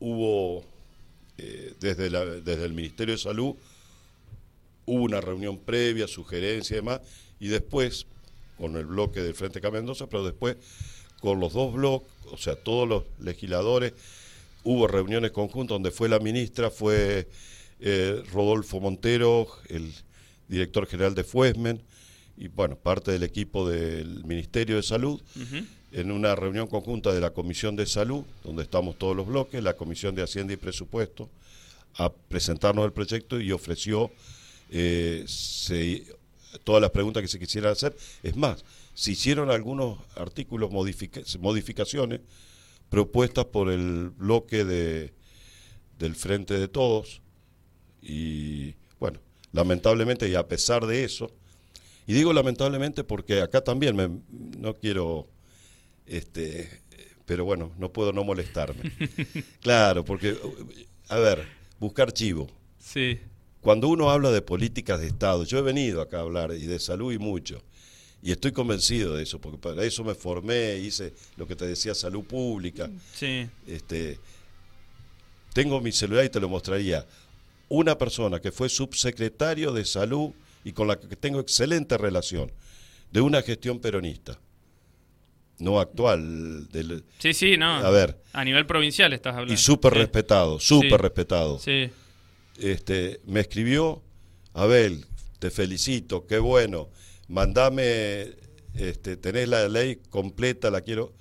hubo 0.00 0.64
eh, 1.36 1.74
desde, 1.78 2.10
la, 2.10 2.24
desde 2.24 2.64
el 2.64 2.72
Ministerio 2.72 3.14
de 3.14 3.18
Salud 3.18 3.54
hubo 4.88 5.04
una 5.04 5.20
reunión 5.20 5.58
previa, 5.58 6.08
sugerencia 6.08 6.74
y 6.74 6.76
demás, 6.76 7.00
y 7.38 7.48
después, 7.48 8.06
con 8.56 8.76
el 8.76 8.86
bloque 8.86 9.20
del 9.20 9.34
Frente 9.34 9.60
Camendoza, 9.60 10.08
pero 10.08 10.24
después 10.24 10.56
con 11.20 11.40
los 11.40 11.52
dos 11.52 11.74
bloques, 11.74 12.08
o 12.32 12.38
sea, 12.38 12.56
todos 12.56 12.88
los 12.88 13.04
legisladores, 13.20 13.92
hubo 14.64 14.86
reuniones 14.86 15.30
conjuntas 15.30 15.74
donde 15.74 15.90
fue 15.90 16.08
la 16.08 16.18
ministra, 16.20 16.70
fue 16.70 17.28
eh, 17.80 18.22
Rodolfo 18.32 18.80
Montero, 18.80 19.46
el 19.68 19.92
director 20.48 20.86
general 20.86 21.14
de 21.14 21.24
Fuesmen, 21.24 21.82
y 22.38 22.48
bueno, 22.48 22.76
parte 22.76 23.10
del 23.10 23.24
equipo 23.24 23.68
del 23.68 24.24
Ministerio 24.24 24.76
de 24.76 24.82
Salud, 24.82 25.20
en 25.92 26.12
una 26.12 26.34
reunión 26.34 26.66
conjunta 26.66 27.12
de 27.12 27.20
la 27.20 27.30
Comisión 27.30 27.76
de 27.76 27.84
Salud, 27.84 28.24
donde 28.44 28.62
estamos 28.62 28.96
todos 28.96 29.16
los 29.16 29.26
bloques, 29.26 29.62
la 29.62 29.74
Comisión 29.74 30.14
de 30.14 30.22
Hacienda 30.22 30.54
y 30.54 30.56
Presupuesto, 30.56 31.28
a 31.96 32.10
presentarnos 32.10 32.84
el 32.84 32.92
proyecto 32.92 33.40
y 33.40 33.50
ofreció 33.52 34.10
eh, 34.70 35.24
todas 36.64 36.82
las 36.82 36.90
preguntas 36.90 37.22
que 37.22 37.28
se 37.28 37.38
quisieran 37.38 37.72
hacer. 37.72 37.96
Es 38.22 38.36
más, 38.36 38.64
se 38.94 39.12
hicieron 39.12 39.50
algunos 39.50 39.98
artículos, 40.16 40.70
modificaciones 40.70 42.20
propuestas 42.88 43.46
por 43.46 43.70
el 43.70 44.10
bloque 44.10 44.64
de, 44.64 45.12
del 45.98 46.14
Frente 46.14 46.58
de 46.58 46.68
Todos. 46.68 47.20
Y 48.02 48.74
bueno, 48.98 49.20
lamentablemente, 49.52 50.28
y 50.28 50.34
a 50.34 50.46
pesar 50.48 50.86
de 50.86 51.04
eso, 51.04 51.30
y 52.06 52.14
digo 52.14 52.32
lamentablemente 52.32 53.04
porque 53.04 53.42
acá 53.42 53.60
también 53.60 53.94
me, 53.94 54.08
no 54.58 54.74
quiero, 54.74 55.28
este, 56.06 56.80
pero 57.26 57.44
bueno, 57.44 57.72
no 57.78 57.92
puedo 57.92 58.12
no 58.12 58.24
molestarme. 58.24 58.90
claro, 59.60 60.04
porque, 60.04 60.36
a 61.08 61.18
ver, 61.18 61.46
buscar 61.78 62.12
chivo. 62.12 62.48
Sí. 62.78 63.18
Cuando 63.68 63.88
uno 63.88 64.10
habla 64.10 64.30
de 64.30 64.40
políticas 64.40 64.98
de 64.98 65.08
Estado, 65.08 65.44
yo 65.44 65.58
he 65.58 65.60
venido 65.60 66.00
acá 66.00 66.16
a 66.16 66.20
hablar 66.20 66.52
y 66.52 66.64
de 66.64 66.78
salud 66.78 67.12
y 67.12 67.18
mucho, 67.18 67.62
y 68.22 68.32
estoy 68.32 68.50
convencido 68.50 69.14
de 69.14 69.24
eso, 69.24 69.42
porque 69.42 69.58
para 69.58 69.84
eso 69.84 70.02
me 70.04 70.14
formé, 70.14 70.78
hice 70.78 71.12
lo 71.36 71.46
que 71.46 71.54
te 71.54 71.66
decía, 71.66 71.94
salud 71.94 72.24
pública. 72.24 72.88
Sí. 73.12 73.46
Este, 73.66 74.18
tengo 75.52 75.82
mi 75.82 75.92
celular 75.92 76.24
y 76.24 76.30
te 76.30 76.40
lo 76.40 76.48
mostraría. 76.48 77.04
Una 77.68 77.98
persona 77.98 78.40
que 78.40 78.52
fue 78.52 78.70
subsecretario 78.70 79.70
de 79.70 79.84
salud 79.84 80.30
y 80.64 80.72
con 80.72 80.88
la 80.88 80.98
que 80.98 81.14
tengo 81.16 81.38
excelente 81.38 81.98
relación, 81.98 82.50
de 83.12 83.20
una 83.20 83.42
gestión 83.42 83.80
peronista. 83.80 84.38
No 85.58 85.78
actual. 85.78 86.68
Del, 86.68 87.04
sí, 87.18 87.34
sí, 87.34 87.58
no. 87.58 87.74
A 87.74 87.90
ver. 87.90 88.18
A 88.32 88.46
nivel 88.46 88.64
provincial 88.64 89.12
estás 89.12 89.34
hablando. 89.34 89.52
Y 89.52 89.58
súper 89.58 89.92
respetado, 89.92 90.58
súper 90.58 91.02
respetado. 91.02 91.58
Sí. 91.58 91.90
Este, 92.58 93.20
me 93.24 93.40
escribió, 93.40 94.02
Abel, 94.52 95.06
te 95.38 95.50
felicito, 95.50 96.26
qué 96.26 96.38
bueno, 96.38 96.88
mandame, 97.28 98.34
este, 98.74 99.16
tenés 99.16 99.48
la 99.48 99.68
ley 99.68 100.00
completa, 100.10 100.70
la 100.70 100.80
quiero, 100.80 101.14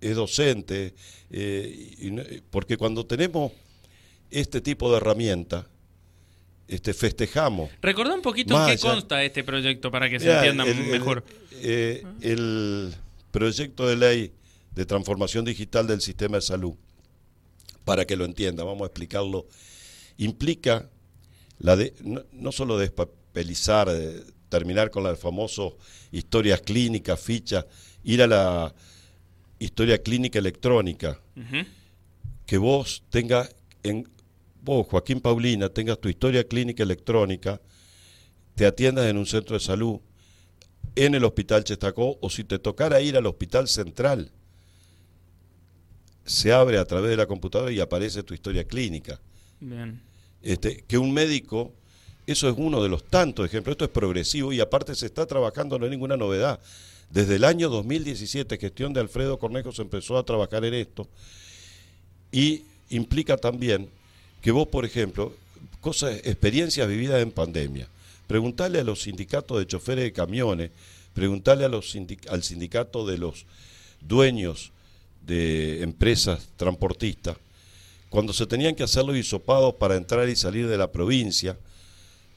es 0.00 0.14
docente, 0.14 0.94
eh, 1.30 2.42
porque 2.50 2.76
cuando 2.76 3.06
tenemos 3.06 3.52
este 4.30 4.60
tipo 4.60 4.90
de 4.90 4.98
herramienta, 4.98 5.66
este, 6.68 6.92
festejamos. 6.94 7.70
Recordá 7.80 8.14
un 8.14 8.22
poquito 8.22 8.60
en 8.60 8.76
qué 8.76 8.78
consta 8.78 9.22
este 9.22 9.44
proyecto 9.44 9.90
para 9.90 10.10
que 10.10 10.18
se 10.18 10.32
entienda 10.32 10.64
mejor. 10.64 11.24
Eh, 11.52 12.02
el 12.20 12.94
proyecto 13.30 13.86
de 13.86 13.96
ley 13.96 14.32
de 14.72 14.84
transformación 14.84 15.44
digital 15.44 15.86
del 15.86 16.00
sistema 16.00 16.36
de 16.36 16.42
salud, 16.42 16.74
para 17.84 18.04
que 18.04 18.16
lo 18.16 18.24
entienda, 18.24 18.64
vamos 18.64 18.82
a 18.82 18.86
explicarlo, 18.86 19.46
implica 20.18 20.90
la 21.58 21.76
de, 21.76 21.94
no, 22.32 22.52
solo 22.52 22.78
despapelizar, 22.78 23.88
terminar 24.48 24.90
con 24.90 25.02
las 25.02 25.18
famosas 25.18 25.72
historias 26.12 26.60
clínicas, 26.60 27.20
fichas, 27.20 27.66
ir 28.04 28.22
a 28.22 28.26
la 28.26 28.74
historia 29.58 30.02
clínica 30.02 30.38
electrónica, 30.38 31.20
que 32.46 32.58
vos 32.58 33.02
tengas 33.10 33.54
en 33.82 34.08
vos, 34.62 34.86
Joaquín 34.88 35.20
Paulina, 35.20 35.68
tengas 35.68 35.98
tu 36.00 36.08
historia 36.08 36.44
clínica 36.44 36.82
electrónica, 36.82 37.60
te 38.56 38.66
atiendas 38.66 39.06
en 39.06 39.16
un 39.16 39.26
centro 39.26 39.54
de 39.54 39.60
salud, 39.60 40.00
en 40.96 41.14
el 41.14 41.24
hospital 41.24 41.62
Chestacó, 41.62 42.18
o 42.20 42.30
si 42.30 42.42
te 42.42 42.58
tocara 42.58 43.00
ir 43.00 43.16
al 43.16 43.26
hospital 43.26 43.68
central, 43.68 44.32
se 46.24 46.52
abre 46.52 46.78
a 46.78 46.84
través 46.84 47.10
de 47.10 47.16
la 47.16 47.26
computadora 47.26 47.70
y 47.70 47.80
aparece 47.80 48.22
tu 48.22 48.34
historia 48.34 48.64
clínica. 48.64 49.20
Este, 50.46 50.84
que 50.86 50.96
un 50.96 51.12
médico, 51.12 51.72
eso 52.24 52.48
es 52.48 52.54
uno 52.56 52.80
de 52.80 52.88
los 52.88 53.02
tantos 53.02 53.44
ejemplos, 53.44 53.74
esto 53.74 53.84
es 53.84 53.90
progresivo 53.90 54.52
y 54.52 54.60
aparte 54.60 54.94
se 54.94 55.06
está 55.06 55.26
trabajando, 55.26 55.76
no 55.76 55.86
hay 55.86 55.90
ninguna 55.90 56.16
novedad. 56.16 56.60
Desde 57.10 57.34
el 57.34 57.42
año 57.42 57.68
2017, 57.68 58.56
gestión 58.56 58.92
de 58.92 59.00
Alfredo 59.00 59.40
Cornejo, 59.40 59.72
se 59.72 59.82
empezó 59.82 60.16
a 60.16 60.24
trabajar 60.24 60.64
en 60.64 60.74
esto 60.74 61.08
y 62.30 62.62
implica 62.90 63.36
también 63.36 63.88
que 64.40 64.52
vos, 64.52 64.68
por 64.68 64.84
ejemplo, 64.84 65.34
cosas, 65.80 66.20
experiencias 66.22 66.86
vividas 66.86 67.20
en 67.20 67.32
pandemia, 67.32 67.88
preguntarle 68.28 68.78
a 68.78 68.84
los 68.84 69.02
sindicatos 69.02 69.58
de 69.58 69.66
choferes 69.66 70.04
de 70.04 70.12
camiones, 70.12 70.70
preguntarle 71.12 71.64
al 71.64 72.42
sindicato 72.44 73.04
de 73.04 73.18
los 73.18 73.46
dueños 74.00 74.70
de 75.22 75.82
empresas 75.82 76.50
transportistas, 76.56 77.36
cuando 78.08 78.32
se 78.32 78.46
tenían 78.46 78.74
que 78.74 78.82
hacer 78.82 79.04
los 79.04 79.16
hisopados 79.16 79.74
para 79.74 79.96
entrar 79.96 80.28
y 80.28 80.36
salir 80.36 80.68
de 80.68 80.78
la 80.78 80.90
provincia, 80.90 81.58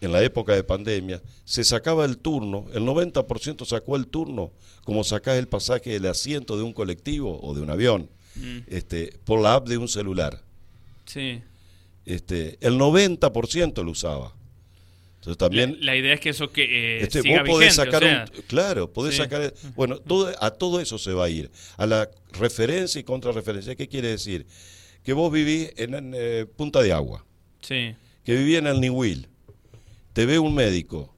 en 0.02 0.14
la 0.14 0.24
época 0.24 0.54
de 0.54 0.64
pandemia, 0.64 1.22
se 1.44 1.64
sacaba 1.66 2.06
el 2.06 2.18
turno, 2.18 2.66
el 2.74 2.84
90% 2.84 3.66
sacó 3.66 3.98
el 3.98 4.08
turno, 4.08 4.52
como 4.86 5.04
sacás 5.04 5.38
el 5.38 5.50
pasaje 5.50 5.90
del 5.90 6.06
asiento 6.06 6.56
de 6.56 6.64
un 6.64 6.72
colectivo 6.72 7.38
o 7.42 7.54
de 7.54 7.62
un 7.62 7.70
avión, 7.70 8.10
mm. 8.36 8.60
este, 8.68 9.14
por 9.26 9.42
la 9.42 9.56
app 9.56 9.68
de 9.68 9.78
un 9.78 9.90
celular. 9.90 10.42
Sí 11.06 11.42
este, 12.10 12.58
el 12.62 12.74
90% 12.74 13.84
lo 13.84 13.92
usaba. 13.92 14.34
Entonces 15.18 15.38
también 15.38 15.78
la, 15.82 15.96
idea 15.96 16.14
es 16.14 16.20
que 16.22 16.30
eso 16.30 16.50
que 16.50 16.64
eh, 16.64 17.04
este, 17.04 17.22
siga 17.22 17.42
vos 17.42 17.50
podés 17.50 17.76
sacar 17.76 18.32
claro, 18.48 18.92
podés 18.92 19.18
sacar 19.18 19.54
bueno, 19.76 19.98
todo, 19.98 20.34
a 20.40 20.52
todo 20.52 20.80
eso 20.80 20.98
se 20.98 21.12
va 21.12 21.26
a 21.26 21.30
ir, 21.30 21.52
a 21.78 21.86
la 21.86 22.10
referencia 22.32 23.00
y 23.00 23.04
contrarreferencia. 23.04 23.76
¿Qué 23.76 23.88
quiere 23.88 24.08
decir? 24.08 24.48
Que 25.10 25.14
vos 25.14 25.32
vivís 25.32 25.74
en, 25.76 26.14
eh, 26.14 26.46
Punta 26.56 26.84
de 26.84 26.94
Agua. 26.94 27.26
Sí. 27.62 27.96
Que 28.24 28.36
vivís 28.36 28.60
en 28.60 28.68
el 28.68 28.80
Niwil. 28.80 29.28
Te 30.14 30.28
ve 30.28 30.38
un 30.38 30.54
médico 30.54 31.16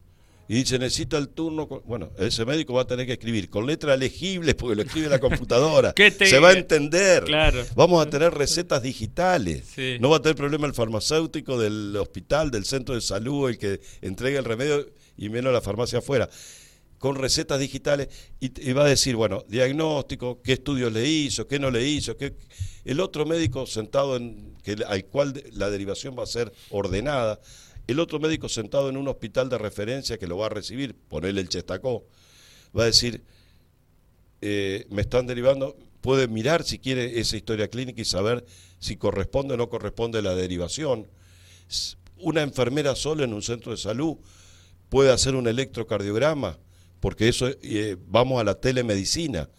y 0.48 0.54
dice, 0.54 0.80
necesita 0.80 1.18
el 1.18 1.28
turno. 1.28 1.68
Bueno, 1.68 2.10
ese 2.18 2.46
médico 2.46 2.74
va 2.74 2.84
a 2.84 2.88
tener 2.88 3.06
que 3.06 3.12
escribir 3.12 3.50
con 3.50 3.68
letra 3.68 3.98
legible 3.98 4.56
porque 4.56 4.78
lo 4.78 4.84
escribe 4.84 5.10
la 5.10 5.20
computadora. 5.20 5.94
Se 5.98 6.40
va 6.40 6.52
a 6.52 6.54
entender. 6.54 7.26
Claro. 7.26 7.66
Vamos 7.76 8.02
a 8.02 8.10
tener 8.10 8.34
recetas 8.34 8.82
digitales. 8.82 9.74
No 10.00 10.10
va 10.10 10.16
a 10.16 10.22
tener 10.22 10.38
problema 10.38 10.68
el 10.68 10.74
farmacéutico 10.74 11.60
del 11.60 11.94
hospital, 11.98 12.50
del 12.50 12.64
centro 12.64 12.96
de 12.96 13.02
salud, 13.02 13.50
el 13.50 13.58
que 13.58 13.82
entrega 14.02 14.40
el 14.40 14.46
remedio 14.46 14.90
y 15.18 15.28
menos 15.28 15.52
la 15.52 15.60
farmacia 15.60 16.00
afuera. 16.00 16.30
Con 17.02 17.16
recetas 17.16 17.60
digitales 17.60 18.08
y, 18.40 18.72
va 18.72 18.86
a 18.86 18.88
decir, 18.88 19.18
bueno, 19.18 19.44
diagnóstico, 19.50 20.42
qué 20.42 20.54
estudios 20.54 20.94
le 20.94 21.06
hizo, 21.06 21.48
qué 21.48 21.60
no 21.60 21.70
le 21.70 21.86
hizo. 21.86 22.16
Qué... 22.16 22.38
El 22.86 23.02
otro 23.02 23.26
médico 23.26 23.66
sentado 23.66 24.16
en 24.16 24.56
que, 24.64 24.78
al 24.88 25.04
cual 25.06 25.44
la 25.52 25.70
derivación 25.70 26.16
va 26.18 26.24
a 26.24 26.28
ser 26.28 26.54
ordenada 26.70 27.42
el 27.88 28.00
otro 28.00 28.20
médico 28.20 28.50
sentado 28.50 28.90
en 28.90 28.98
un 28.98 29.08
hospital 29.08 29.50
de 29.50 29.58
referencia 29.58 30.18
que 30.18 30.28
lo 30.28 30.38
va 30.38 30.48
a 30.48 30.50
recibir, 30.50 30.96
ponerle 30.96 31.42
el 31.42 31.50
chestacó, 31.50 32.06
va 32.78 32.84
a 32.84 32.86
decir, 32.86 33.24
eh, 34.42 34.86
me 34.90 35.02
están 35.02 35.28
derivando, 35.28 35.78
puede 36.00 36.28
mirar 36.28 36.64
si 36.64 36.80
quiere 36.80 37.20
esa 37.20 37.38
historia 37.38 37.68
clínica 37.68 38.02
y 38.02 38.06
saber 38.06 38.46
si 38.80 38.96
corresponde 38.98 39.54
o 39.56 39.58
no 39.58 39.70
corresponde 39.70 40.22
la 40.22 40.36
derivación. 40.36 41.08
Una 42.18 42.42
enfermera 42.42 42.96
sola 42.96 43.24
en 43.24 43.34
un 43.34 43.42
centro 43.42 43.72
de 43.72 43.78
salud 43.78 44.18
puede 44.90 45.12
hacer 45.12 45.36
un 45.36 45.48
electrocardiograma, 45.48 46.58
porque 47.02 47.28
eso 47.28 47.50
eh, 47.62 47.98
vamos 48.08 48.40
a 48.40 48.46
la 48.46 48.56
telemedicina. 48.56 49.50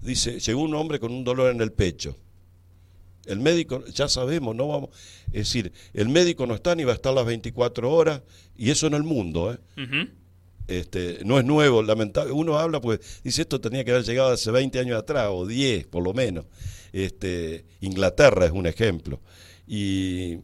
Dice, 0.00 0.38
llegó 0.38 0.62
un 0.62 0.74
hombre 0.74 1.00
con 1.00 1.10
un 1.10 1.24
dolor 1.24 1.52
en 1.52 1.60
el 1.60 1.72
pecho 1.72 2.16
el 3.26 3.40
médico, 3.40 3.84
ya 3.86 4.08
sabemos, 4.08 4.54
no 4.54 4.68
vamos. 4.68 4.90
Es 5.26 5.52
decir, 5.52 5.72
el 5.92 6.08
médico 6.08 6.46
no 6.46 6.54
está 6.54 6.74
ni 6.74 6.84
va 6.84 6.92
a 6.92 6.94
estar 6.94 7.12
las 7.12 7.26
24 7.26 7.92
horas, 7.92 8.22
y 8.56 8.70
eso 8.70 8.86
en 8.86 8.94
el 8.94 9.02
mundo, 9.02 9.52
¿eh? 9.52 10.08
Este, 10.68 11.20
no 11.24 11.38
es 11.38 11.44
nuevo, 11.44 11.82
lamentable. 11.82 12.32
Uno 12.32 12.58
habla, 12.58 12.80
pues, 12.80 13.20
dice 13.22 13.42
esto 13.42 13.60
tenía 13.60 13.84
que 13.84 13.92
haber 13.92 14.04
llegado 14.04 14.32
hace 14.32 14.50
20 14.50 14.78
años 14.78 14.98
atrás, 14.98 15.28
o 15.30 15.46
10 15.46 15.86
por 15.86 16.02
lo 16.02 16.12
menos. 16.14 16.46
Este, 16.92 17.64
Inglaterra 17.80 18.46
es 18.46 18.52
un 18.52 18.66
ejemplo. 18.66 19.20
Y, 19.66 20.38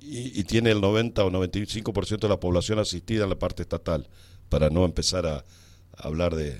y, 0.00 0.44
tiene 0.44 0.72
el 0.72 0.80
90 0.80 1.24
o 1.24 1.30
95% 1.30 2.18
de 2.20 2.28
la 2.28 2.38
población 2.38 2.78
asistida 2.78 3.24
en 3.24 3.30
la 3.30 3.38
parte 3.38 3.62
estatal, 3.62 4.08
para 4.48 4.68
no 4.70 4.84
empezar 4.84 5.26
a, 5.26 5.44
hablar 5.98 6.34
de 6.34 6.58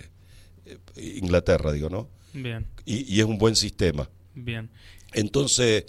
eh, 0.67 0.79
Inglaterra, 0.97 1.73
digo, 1.73 1.91
¿no? 1.91 2.09
Bien. 2.33 2.67
Y, 2.85 3.15
y 3.15 3.21
es 3.21 3.27
un 3.27 3.39
buen 3.39 3.57
sistema. 3.57 4.09
Bien. 4.35 4.71
Entonces, 5.13 5.85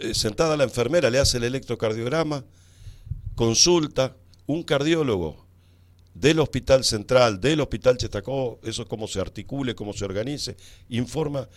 eh, 0.00 0.14
sentada 0.14 0.56
la 0.56 0.64
enfermera, 0.64 1.10
le 1.10 1.18
hace 1.18 1.38
el 1.38 1.44
electrocardiograma, 1.44 2.44
consulta, 3.34 4.16
un 4.46 4.62
cardiólogo 4.62 5.46
del 6.14 6.40
Hospital 6.40 6.84
Central, 6.84 7.40
del 7.40 7.60
Hospital 7.60 7.96
Chetacó, 7.96 8.58
eso 8.64 8.82
es 8.82 8.88
cómo 8.88 9.06
se 9.06 9.20
articule, 9.20 9.74
cómo 9.74 9.92
se 9.92 10.04
organice, 10.04 10.56
informa, 10.88 11.48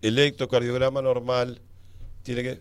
electrocardiograma 0.00 1.02
normal, 1.02 1.60
tiene 2.22 2.42
que, 2.42 2.60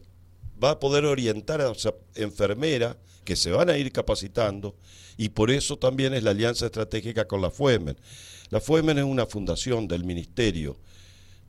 va 0.64 0.72
a 0.72 0.80
poder 0.80 1.06
orientar 1.06 1.62
a 1.62 1.72
esa 1.72 1.94
enfermera 2.16 2.98
que 3.24 3.36
se 3.36 3.52
van 3.52 3.70
a 3.70 3.78
ir 3.78 3.92
capacitando 3.92 4.76
y 5.18 5.30
por 5.30 5.52
eso 5.52 5.78
también 5.78 6.14
es 6.14 6.24
la 6.24 6.32
alianza 6.32 6.68
estratégica 6.68 7.28
con 7.28 7.42
la 7.42 7.52
FUEMEN. 7.52 7.98
La 8.50 8.62
FUEMEN 8.62 9.00
es 9.00 9.04
una 9.04 9.26
fundación 9.26 9.88
del 9.88 10.04
Ministerio 10.04 10.78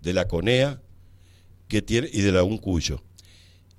de 0.02 0.12
la 0.12 0.26
CONEA 0.26 0.80
que 1.68 1.82
tiene, 1.82 2.08
y 2.12 2.22
de 2.22 2.32
la 2.32 2.42
UNCUYO, 2.42 3.02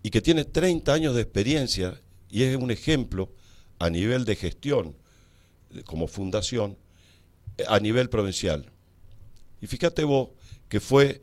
y 0.04 0.12
que 0.12 0.22
tiene 0.22 0.46
30 0.46 0.94
años 0.94 1.16
de 1.16 1.22
experiencia 1.22 2.00
y 2.30 2.44
es 2.44 2.56
un 2.56 2.72
ejemplo 2.72 3.34
a 3.80 3.90
nivel 3.90 4.26
de 4.26 4.36
gestión 4.36 4.96
como 5.86 6.08
fundación 6.08 6.78
a 7.68 7.80
nivel 7.80 8.10
provincial. 8.10 8.72
Y 9.62 9.68
fíjate 9.68 10.04
vos 10.04 10.30
que 10.70 10.80
fue 10.80 11.22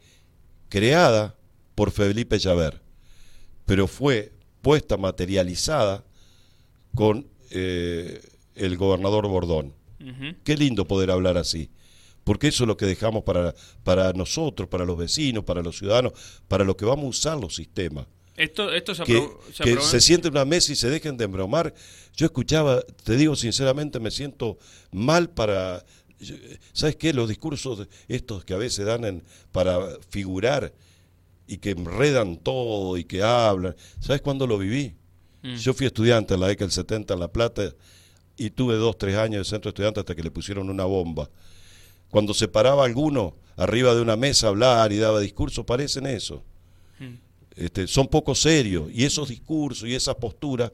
creada 0.69 1.37
por 1.75 1.91
Felipe 1.91 2.39
Llaver, 2.39 2.83
pero 3.67 3.87
fue 3.87 4.33
puesta, 4.63 4.97
materializada 4.97 6.05
con 6.95 7.27
eh, 7.51 8.23
el 8.55 8.77
gobernador 8.77 9.29
Bordón. 9.29 9.75
Qué 10.45 10.57
lindo 10.57 10.87
poder 10.87 11.11
hablar 11.11 11.37
así 11.37 11.69
porque 12.27 12.49
eso 12.49 12.65
es 12.65 12.69
lo 12.69 12.77
que 12.77 12.87
dejamos 12.87 13.23
para, 13.23 13.55
para 13.85 14.13
nosotros, 14.13 14.69
para 14.69 14.85
los 14.85 14.99
vecinos, 14.99 15.45
para 15.45 15.63
los 15.63 15.79
ciudadanos, 15.79 16.13
para 16.49 16.65
lo 16.65 16.77
que 16.77 16.85
vamos 16.85 17.05
a 17.05 17.09
usar 17.09 17.39
los 17.39 17.55
sistemas. 17.55 18.09
Esto, 18.37 18.73
esto 18.73 18.97
se, 18.97 19.05
que, 19.05 19.29
se, 19.53 19.63
que 19.63 19.81
se 19.81 20.01
sienten 20.01 20.33
en 20.33 20.39
una 20.39 20.45
mesa 20.45 20.73
y 20.73 20.75
se 20.75 20.91
dejen 20.91 21.17
de 21.17 21.25
embromar. 21.25 21.73
Yo 22.17 22.27
escuchaba, 22.27 22.83
te 23.05 23.17
digo 23.17 23.37
sinceramente, 23.37 24.01
me 24.01 24.11
siento 24.11 24.59
mal 24.91 25.31
para... 25.31 25.87
¿Sabes 26.73 26.97
qué? 26.97 27.13
Los 27.13 27.29
discursos 27.29 27.87
estos 28.09 28.45
que 28.45 28.55
a 28.55 28.59
veces 28.59 28.85
dan 28.85 29.05
en, 29.05 29.23
para 29.53 29.79
figurar, 30.11 30.73
y 31.47 31.59
que 31.59 31.71
enredan 31.71 32.37
todo 32.37 32.97
y 32.97 33.05
que 33.05 33.23
hablan. 33.23 33.77
¿Sabes 34.01 34.23
cuándo 34.23 34.47
lo 34.47 34.59
viví? 34.59 34.95
Mm. 35.43 35.57
Yo 35.57 35.75
fui 35.75 35.87
estudiante 35.87 36.35
en 36.35 36.41
la 36.41 36.49
década 36.49 36.67
del 36.67 36.73
70 36.73 37.15
en 37.15 37.21
La 37.21 37.29
Plata 37.29 37.73
y 38.37 38.51
tuve 38.51 38.75
dos, 38.75 38.99
tres 38.99 39.17
años 39.17 39.39
de 39.39 39.45
centro 39.45 39.71
de 39.71 39.71
estudiantes 39.71 40.01
hasta 40.01 40.15
que 40.15 40.23
le 40.23 40.31
pusieron 40.31 40.69
una 40.69 40.85
bomba. 40.85 41.31
Cuando 42.11 42.35
se 42.35 42.49
paraba 42.49 42.85
alguno 42.85 43.37
arriba 43.57 43.95
de 43.95 44.03
una 44.03 44.17
mesa 44.17 44.47
a 44.47 44.51
hablar 44.51 44.93
y 44.93 44.99
daba 44.99 45.21
discursos, 45.21 45.65
parecen 45.65 46.07
eso. 46.07 46.43
Mm. 46.99 47.15
Este, 47.57 47.87
son 47.87 48.07
poco 48.09 48.35
serios 48.35 48.91
y 48.93 49.05
esos 49.05 49.29
discursos 49.29 49.89
y 49.89 49.95
esas 49.95 50.17
posturas 50.17 50.73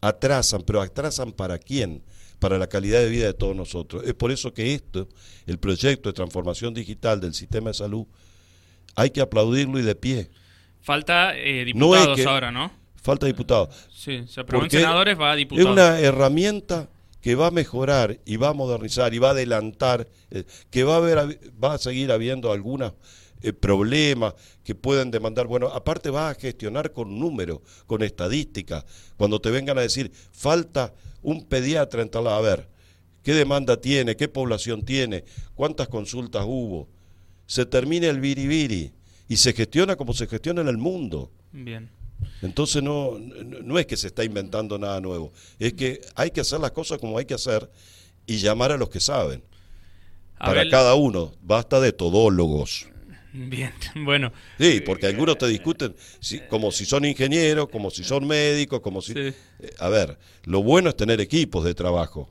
atrasan, 0.00 0.62
pero 0.62 0.80
atrasan 0.80 1.32
para 1.32 1.58
quién? 1.58 2.02
Para 2.38 2.56
la 2.56 2.68
calidad 2.68 3.00
de 3.00 3.10
vida 3.10 3.26
de 3.26 3.34
todos 3.34 3.56
nosotros. 3.56 4.04
Es 4.06 4.14
por 4.14 4.30
eso 4.30 4.54
que 4.54 4.74
esto, 4.74 5.08
el 5.46 5.58
proyecto 5.58 6.08
de 6.08 6.12
transformación 6.12 6.72
digital 6.72 7.20
del 7.20 7.34
sistema 7.34 7.70
de 7.70 7.74
salud, 7.74 8.06
hay 8.96 9.10
que 9.10 9.20
aplaudirlo 9.20 9.78
y 9.78 9.82
de 9.82 9.94
pie. 9.94 10.30
Falta 10.80 11.36
eh, 11.36 11.72
No 11.74 11.94
es 11.94 12.00
diputados 12.00 12.16
que- 12.16 12.24
ahora, 12.26 12.50
¿no? 12.50 12.70
Falta 13.02 13.26
diputados. 13.26 13.88
Sí, 13.94 14.24
se 14.28 14.44
Porque 14.44 14.78
senadores, 14.78 15.18
va 15.18 15.30
a 15.30 15.34
Es 15.34 15.38
diputados. 15.38 15.70
una 15.70 15.98
herramienta 16.00 16.88
que 17.22 17.34
va 17.34 17.46
a 17.48 17.50
mejorar 17.50 18.18
y 18.26 18.36
va 18.36 18.48
a 18.48 18.52
modernizar 18.52 19.12
y 19.14 19.18
va 19.18 19.28
a 19.28 19.30
adelantar, 19.32 20.06
eh, 20.30 20.44
que 20.70 20.84
va 20.84 20.94
a, 20.94 20.96
haber, 20.98 21.18
va 21.62 21.74
a 21.74 21.78
seguir 21.78 22.12
habiendo 22.12 22.52
algunos 22.52 22.92
eh, 23.42 23.54
problemas 23.54 24.34
que 24.64 24.74
pueden 24.74 25.10
demandar. 25.10 25.46
Bueno, 25.46 25.68
aparte 25.68 26.10
va 26.10 26.28
a 26.30 26.34
gestionar 26.34 26.92
con 26.92 27.18
números, 27.18 27.60
con 27.86 28.02
estadísticas. 28.02 28.84
Cuando 29.16 29.40
te 29.40 29.50
vengan 29.50 29.78
a 29.78 29.82
decir, 29.82 30.12
falta 30.32 30.92
un 31.22 31.46
pediatra 31.46 32.02
en 32.02 32.10
tal, 32.10 32.26
a 32.26 32.40
ver, 32.40 32.68
¿qué 33.22 33.32
demanda 33.32 33.80
tiene? 33.80 34.14
¿Qué 34.16 34.28
población 34.28 34.82
tiene? 34.84 35.24
¿Cuántas 35.54 35.88
consultas 35.88 36.44
hubo? 36.46 36.88
Se 37.50 37.66
termina 37.66 38.06
el 38.06 38.20
biribiri 38.20 38.92
y 39.28 39.36
se 39.36 39.52
gestiona 39.52 39.96
como 39.96 40.12
se 40.14 40.28
gestiona 40.28 40.60
en 40.60 40.68
el 40.68 40.78
mundo. 40.78 41.32
Bien. 41.50 41.90
Entonces 42.42 42.80
no, 42.80 43.18
no 43.18 43.58
no 43.62 43.76
es 43.80 43.86
que 43.86 43.96
se 43.96 44.06
está 44.06 44.22
inventando 44.22 44.78
nada 44.78 45.00
nuevo, 45.00 45.32
es 45.58 45.72
que 45.72 46.00
hay 46.14 46.30
que 46.30 46.42
hacer 46.42 46.60
las 46.60 46.70
cosas 46.70 46.98
como 46.98 47.18
hay 47.18 47.24
que 47.24 47.34
hacer 47.34 47.68
y 48.24 48.36
llamar 48.36 48.70
a 48.70 48.76
los 48.76 48.88
que 48.88 49.00
saben. 49.00 49.42
Para 50.38 50.68
cada 50.70 50.94
uno, 50.94 51.32
basta 51.42 51.80
de 51.80 51.90
todólogos. 51.92 52.86
Bien, 53.32 53.72
bueno. 54.04 54.32
Sí, 54.56 54.80
porque 54.86 55.06
algunos 55.08 55.36
te 55.36 55.48
discuten 55.48 55.96
si- 56.20 56.38
como 56.48 56.70
si 56.70 56.84
son 56.86 57.04
ingenieros, 57.04 57.68
como 57.68 57.90
si 57.90 58.04
son 58.04 58.28
médicos, 58.28 58.78
como 58.80 59.02
si... 59.02 59.12
Sí. 59.12 59.18
Eh, 59.58 59.70
A 59.80 59.88
ver, 59.88 60.18
lo 60.44 60.62
bueno 60.62 60.88
es 60.90 60.96
tener 60.96 61.20
equipos 61.20 61.64
de 61.64 61.74
trabajo, 61.74 62.30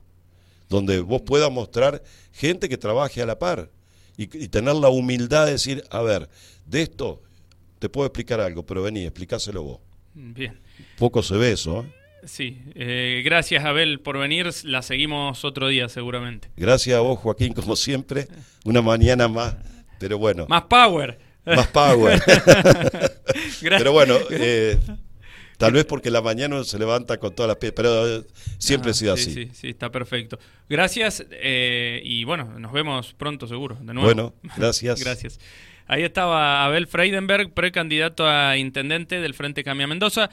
donde 0.70 1.02
vos 1.02 1.24
puedas 1.24 1.52
mostrar 1.52 2.02
gente 2.32 2.70
que 2.70 2.78
trabaje 2.78 3.22
a 3.22 3.26
la 3.26 3.38
par 3.38 3.70
y, 4.24 4.44
y 4.44 4.48
tener 4.50 4.76
la 4.76 4.90
humildad 4.90 5.46
de 5.46 5.54
decir, 5.54 5.84
a 5.90 6.02
ver, 6.02 6.30
de 6.66 6.82
esto 6.82 7.22
te 7.80 7.88
puedo 7.90 8.06
explicar 8.08 8.40
algo, 8.42 8.66
pero 8.66 8.84
vení, 8.84 9.04
explícaselo 9.06 9.64
vos. 9.64 9.80
Bien. 10.14 10.60
Poco 10.98 11.24
se 11.24 11.36
ve 11.38 11.54
eso, 11.54 11.82
¿eh? 11.82 11.94
Sí, 12.26 12.62
eh, 12.76 13.22
gracias 13.24 13.64
Abel 13.64 14.02
por 14.02 14.18
venir, 14.18 14.50
la 14.64 14.82
seguimos 14.82 15.46
otro 15.46 15.70
día 15.70 15.88
seguramente. 15.88 16.50
Gracias 16.58 16.98
a 16.98 17.00
vos, 17.00 17.18
Joaquín, 17.20 17.54
como 17.54 17.78
siempre. 17.78 18.28
Una 18.66 18.82
mañana 18.82 19.30
más, 19.30 19.56
pero 20.00 20.18
bueno, 20.18 20.46
más, 20.50 20.64
Más 20.64 20.68
power. 20.68 21.18
power. 21.72 22.20
Gra- 23.62 23.78
pero 23.78 23.94
bueno, 23.94 24.18
eh, 24.32 24.78
tal 25.60 25.74
vez 25.74 25.86
porque 25.86 26.10
la 26.10 26.22
mañana 26.22 26.64
se 26.64 26.80
levanta 26.80 27.18
con 27.18 27.36
todas 27.36 27.50
las 27.50 27.58
pies, 27.58 27.74
pero 27.76 28.08
eh, 28.08 28.24
siempre 28.58 28.90
Ah, 28.90 28.92
ha 28.92 28.94
sido 28.94 29.18
sí, 29.18 29.30
así. 29.30 29.34
Sí, 29.34 29.52
sí, 29.54 29.70
está 29.70 29.92
perfecto. 29.92 30.40
Gracias 30.70 31.26
eh, 31.32 32.02
y 32.04 32.24
bueno, 32.24 32.58
nos 32.58 32.72
vemos 32.72 33.14
pronto 33.14 33.46
seguro, 33.46 33.76
de 33.82 33.94
nuevo. 33.94 34.06
Bueno, 34.06 34.34
gracias. 34.58 35.02
Gracias. 35.02 35.40
Ahí 35.86 36.04
estaba 36.04 36.64
Abel 36.66 36.88
Freidenberg, 36.88 37.52
precandidato 37.54 38.26
a 38.28 38.58
intendente 38.58 39.20
del 39.20 39.34
Frente 39.34 39.64
Cambia 39.64 39.88
Mendoza. 39.88 40.30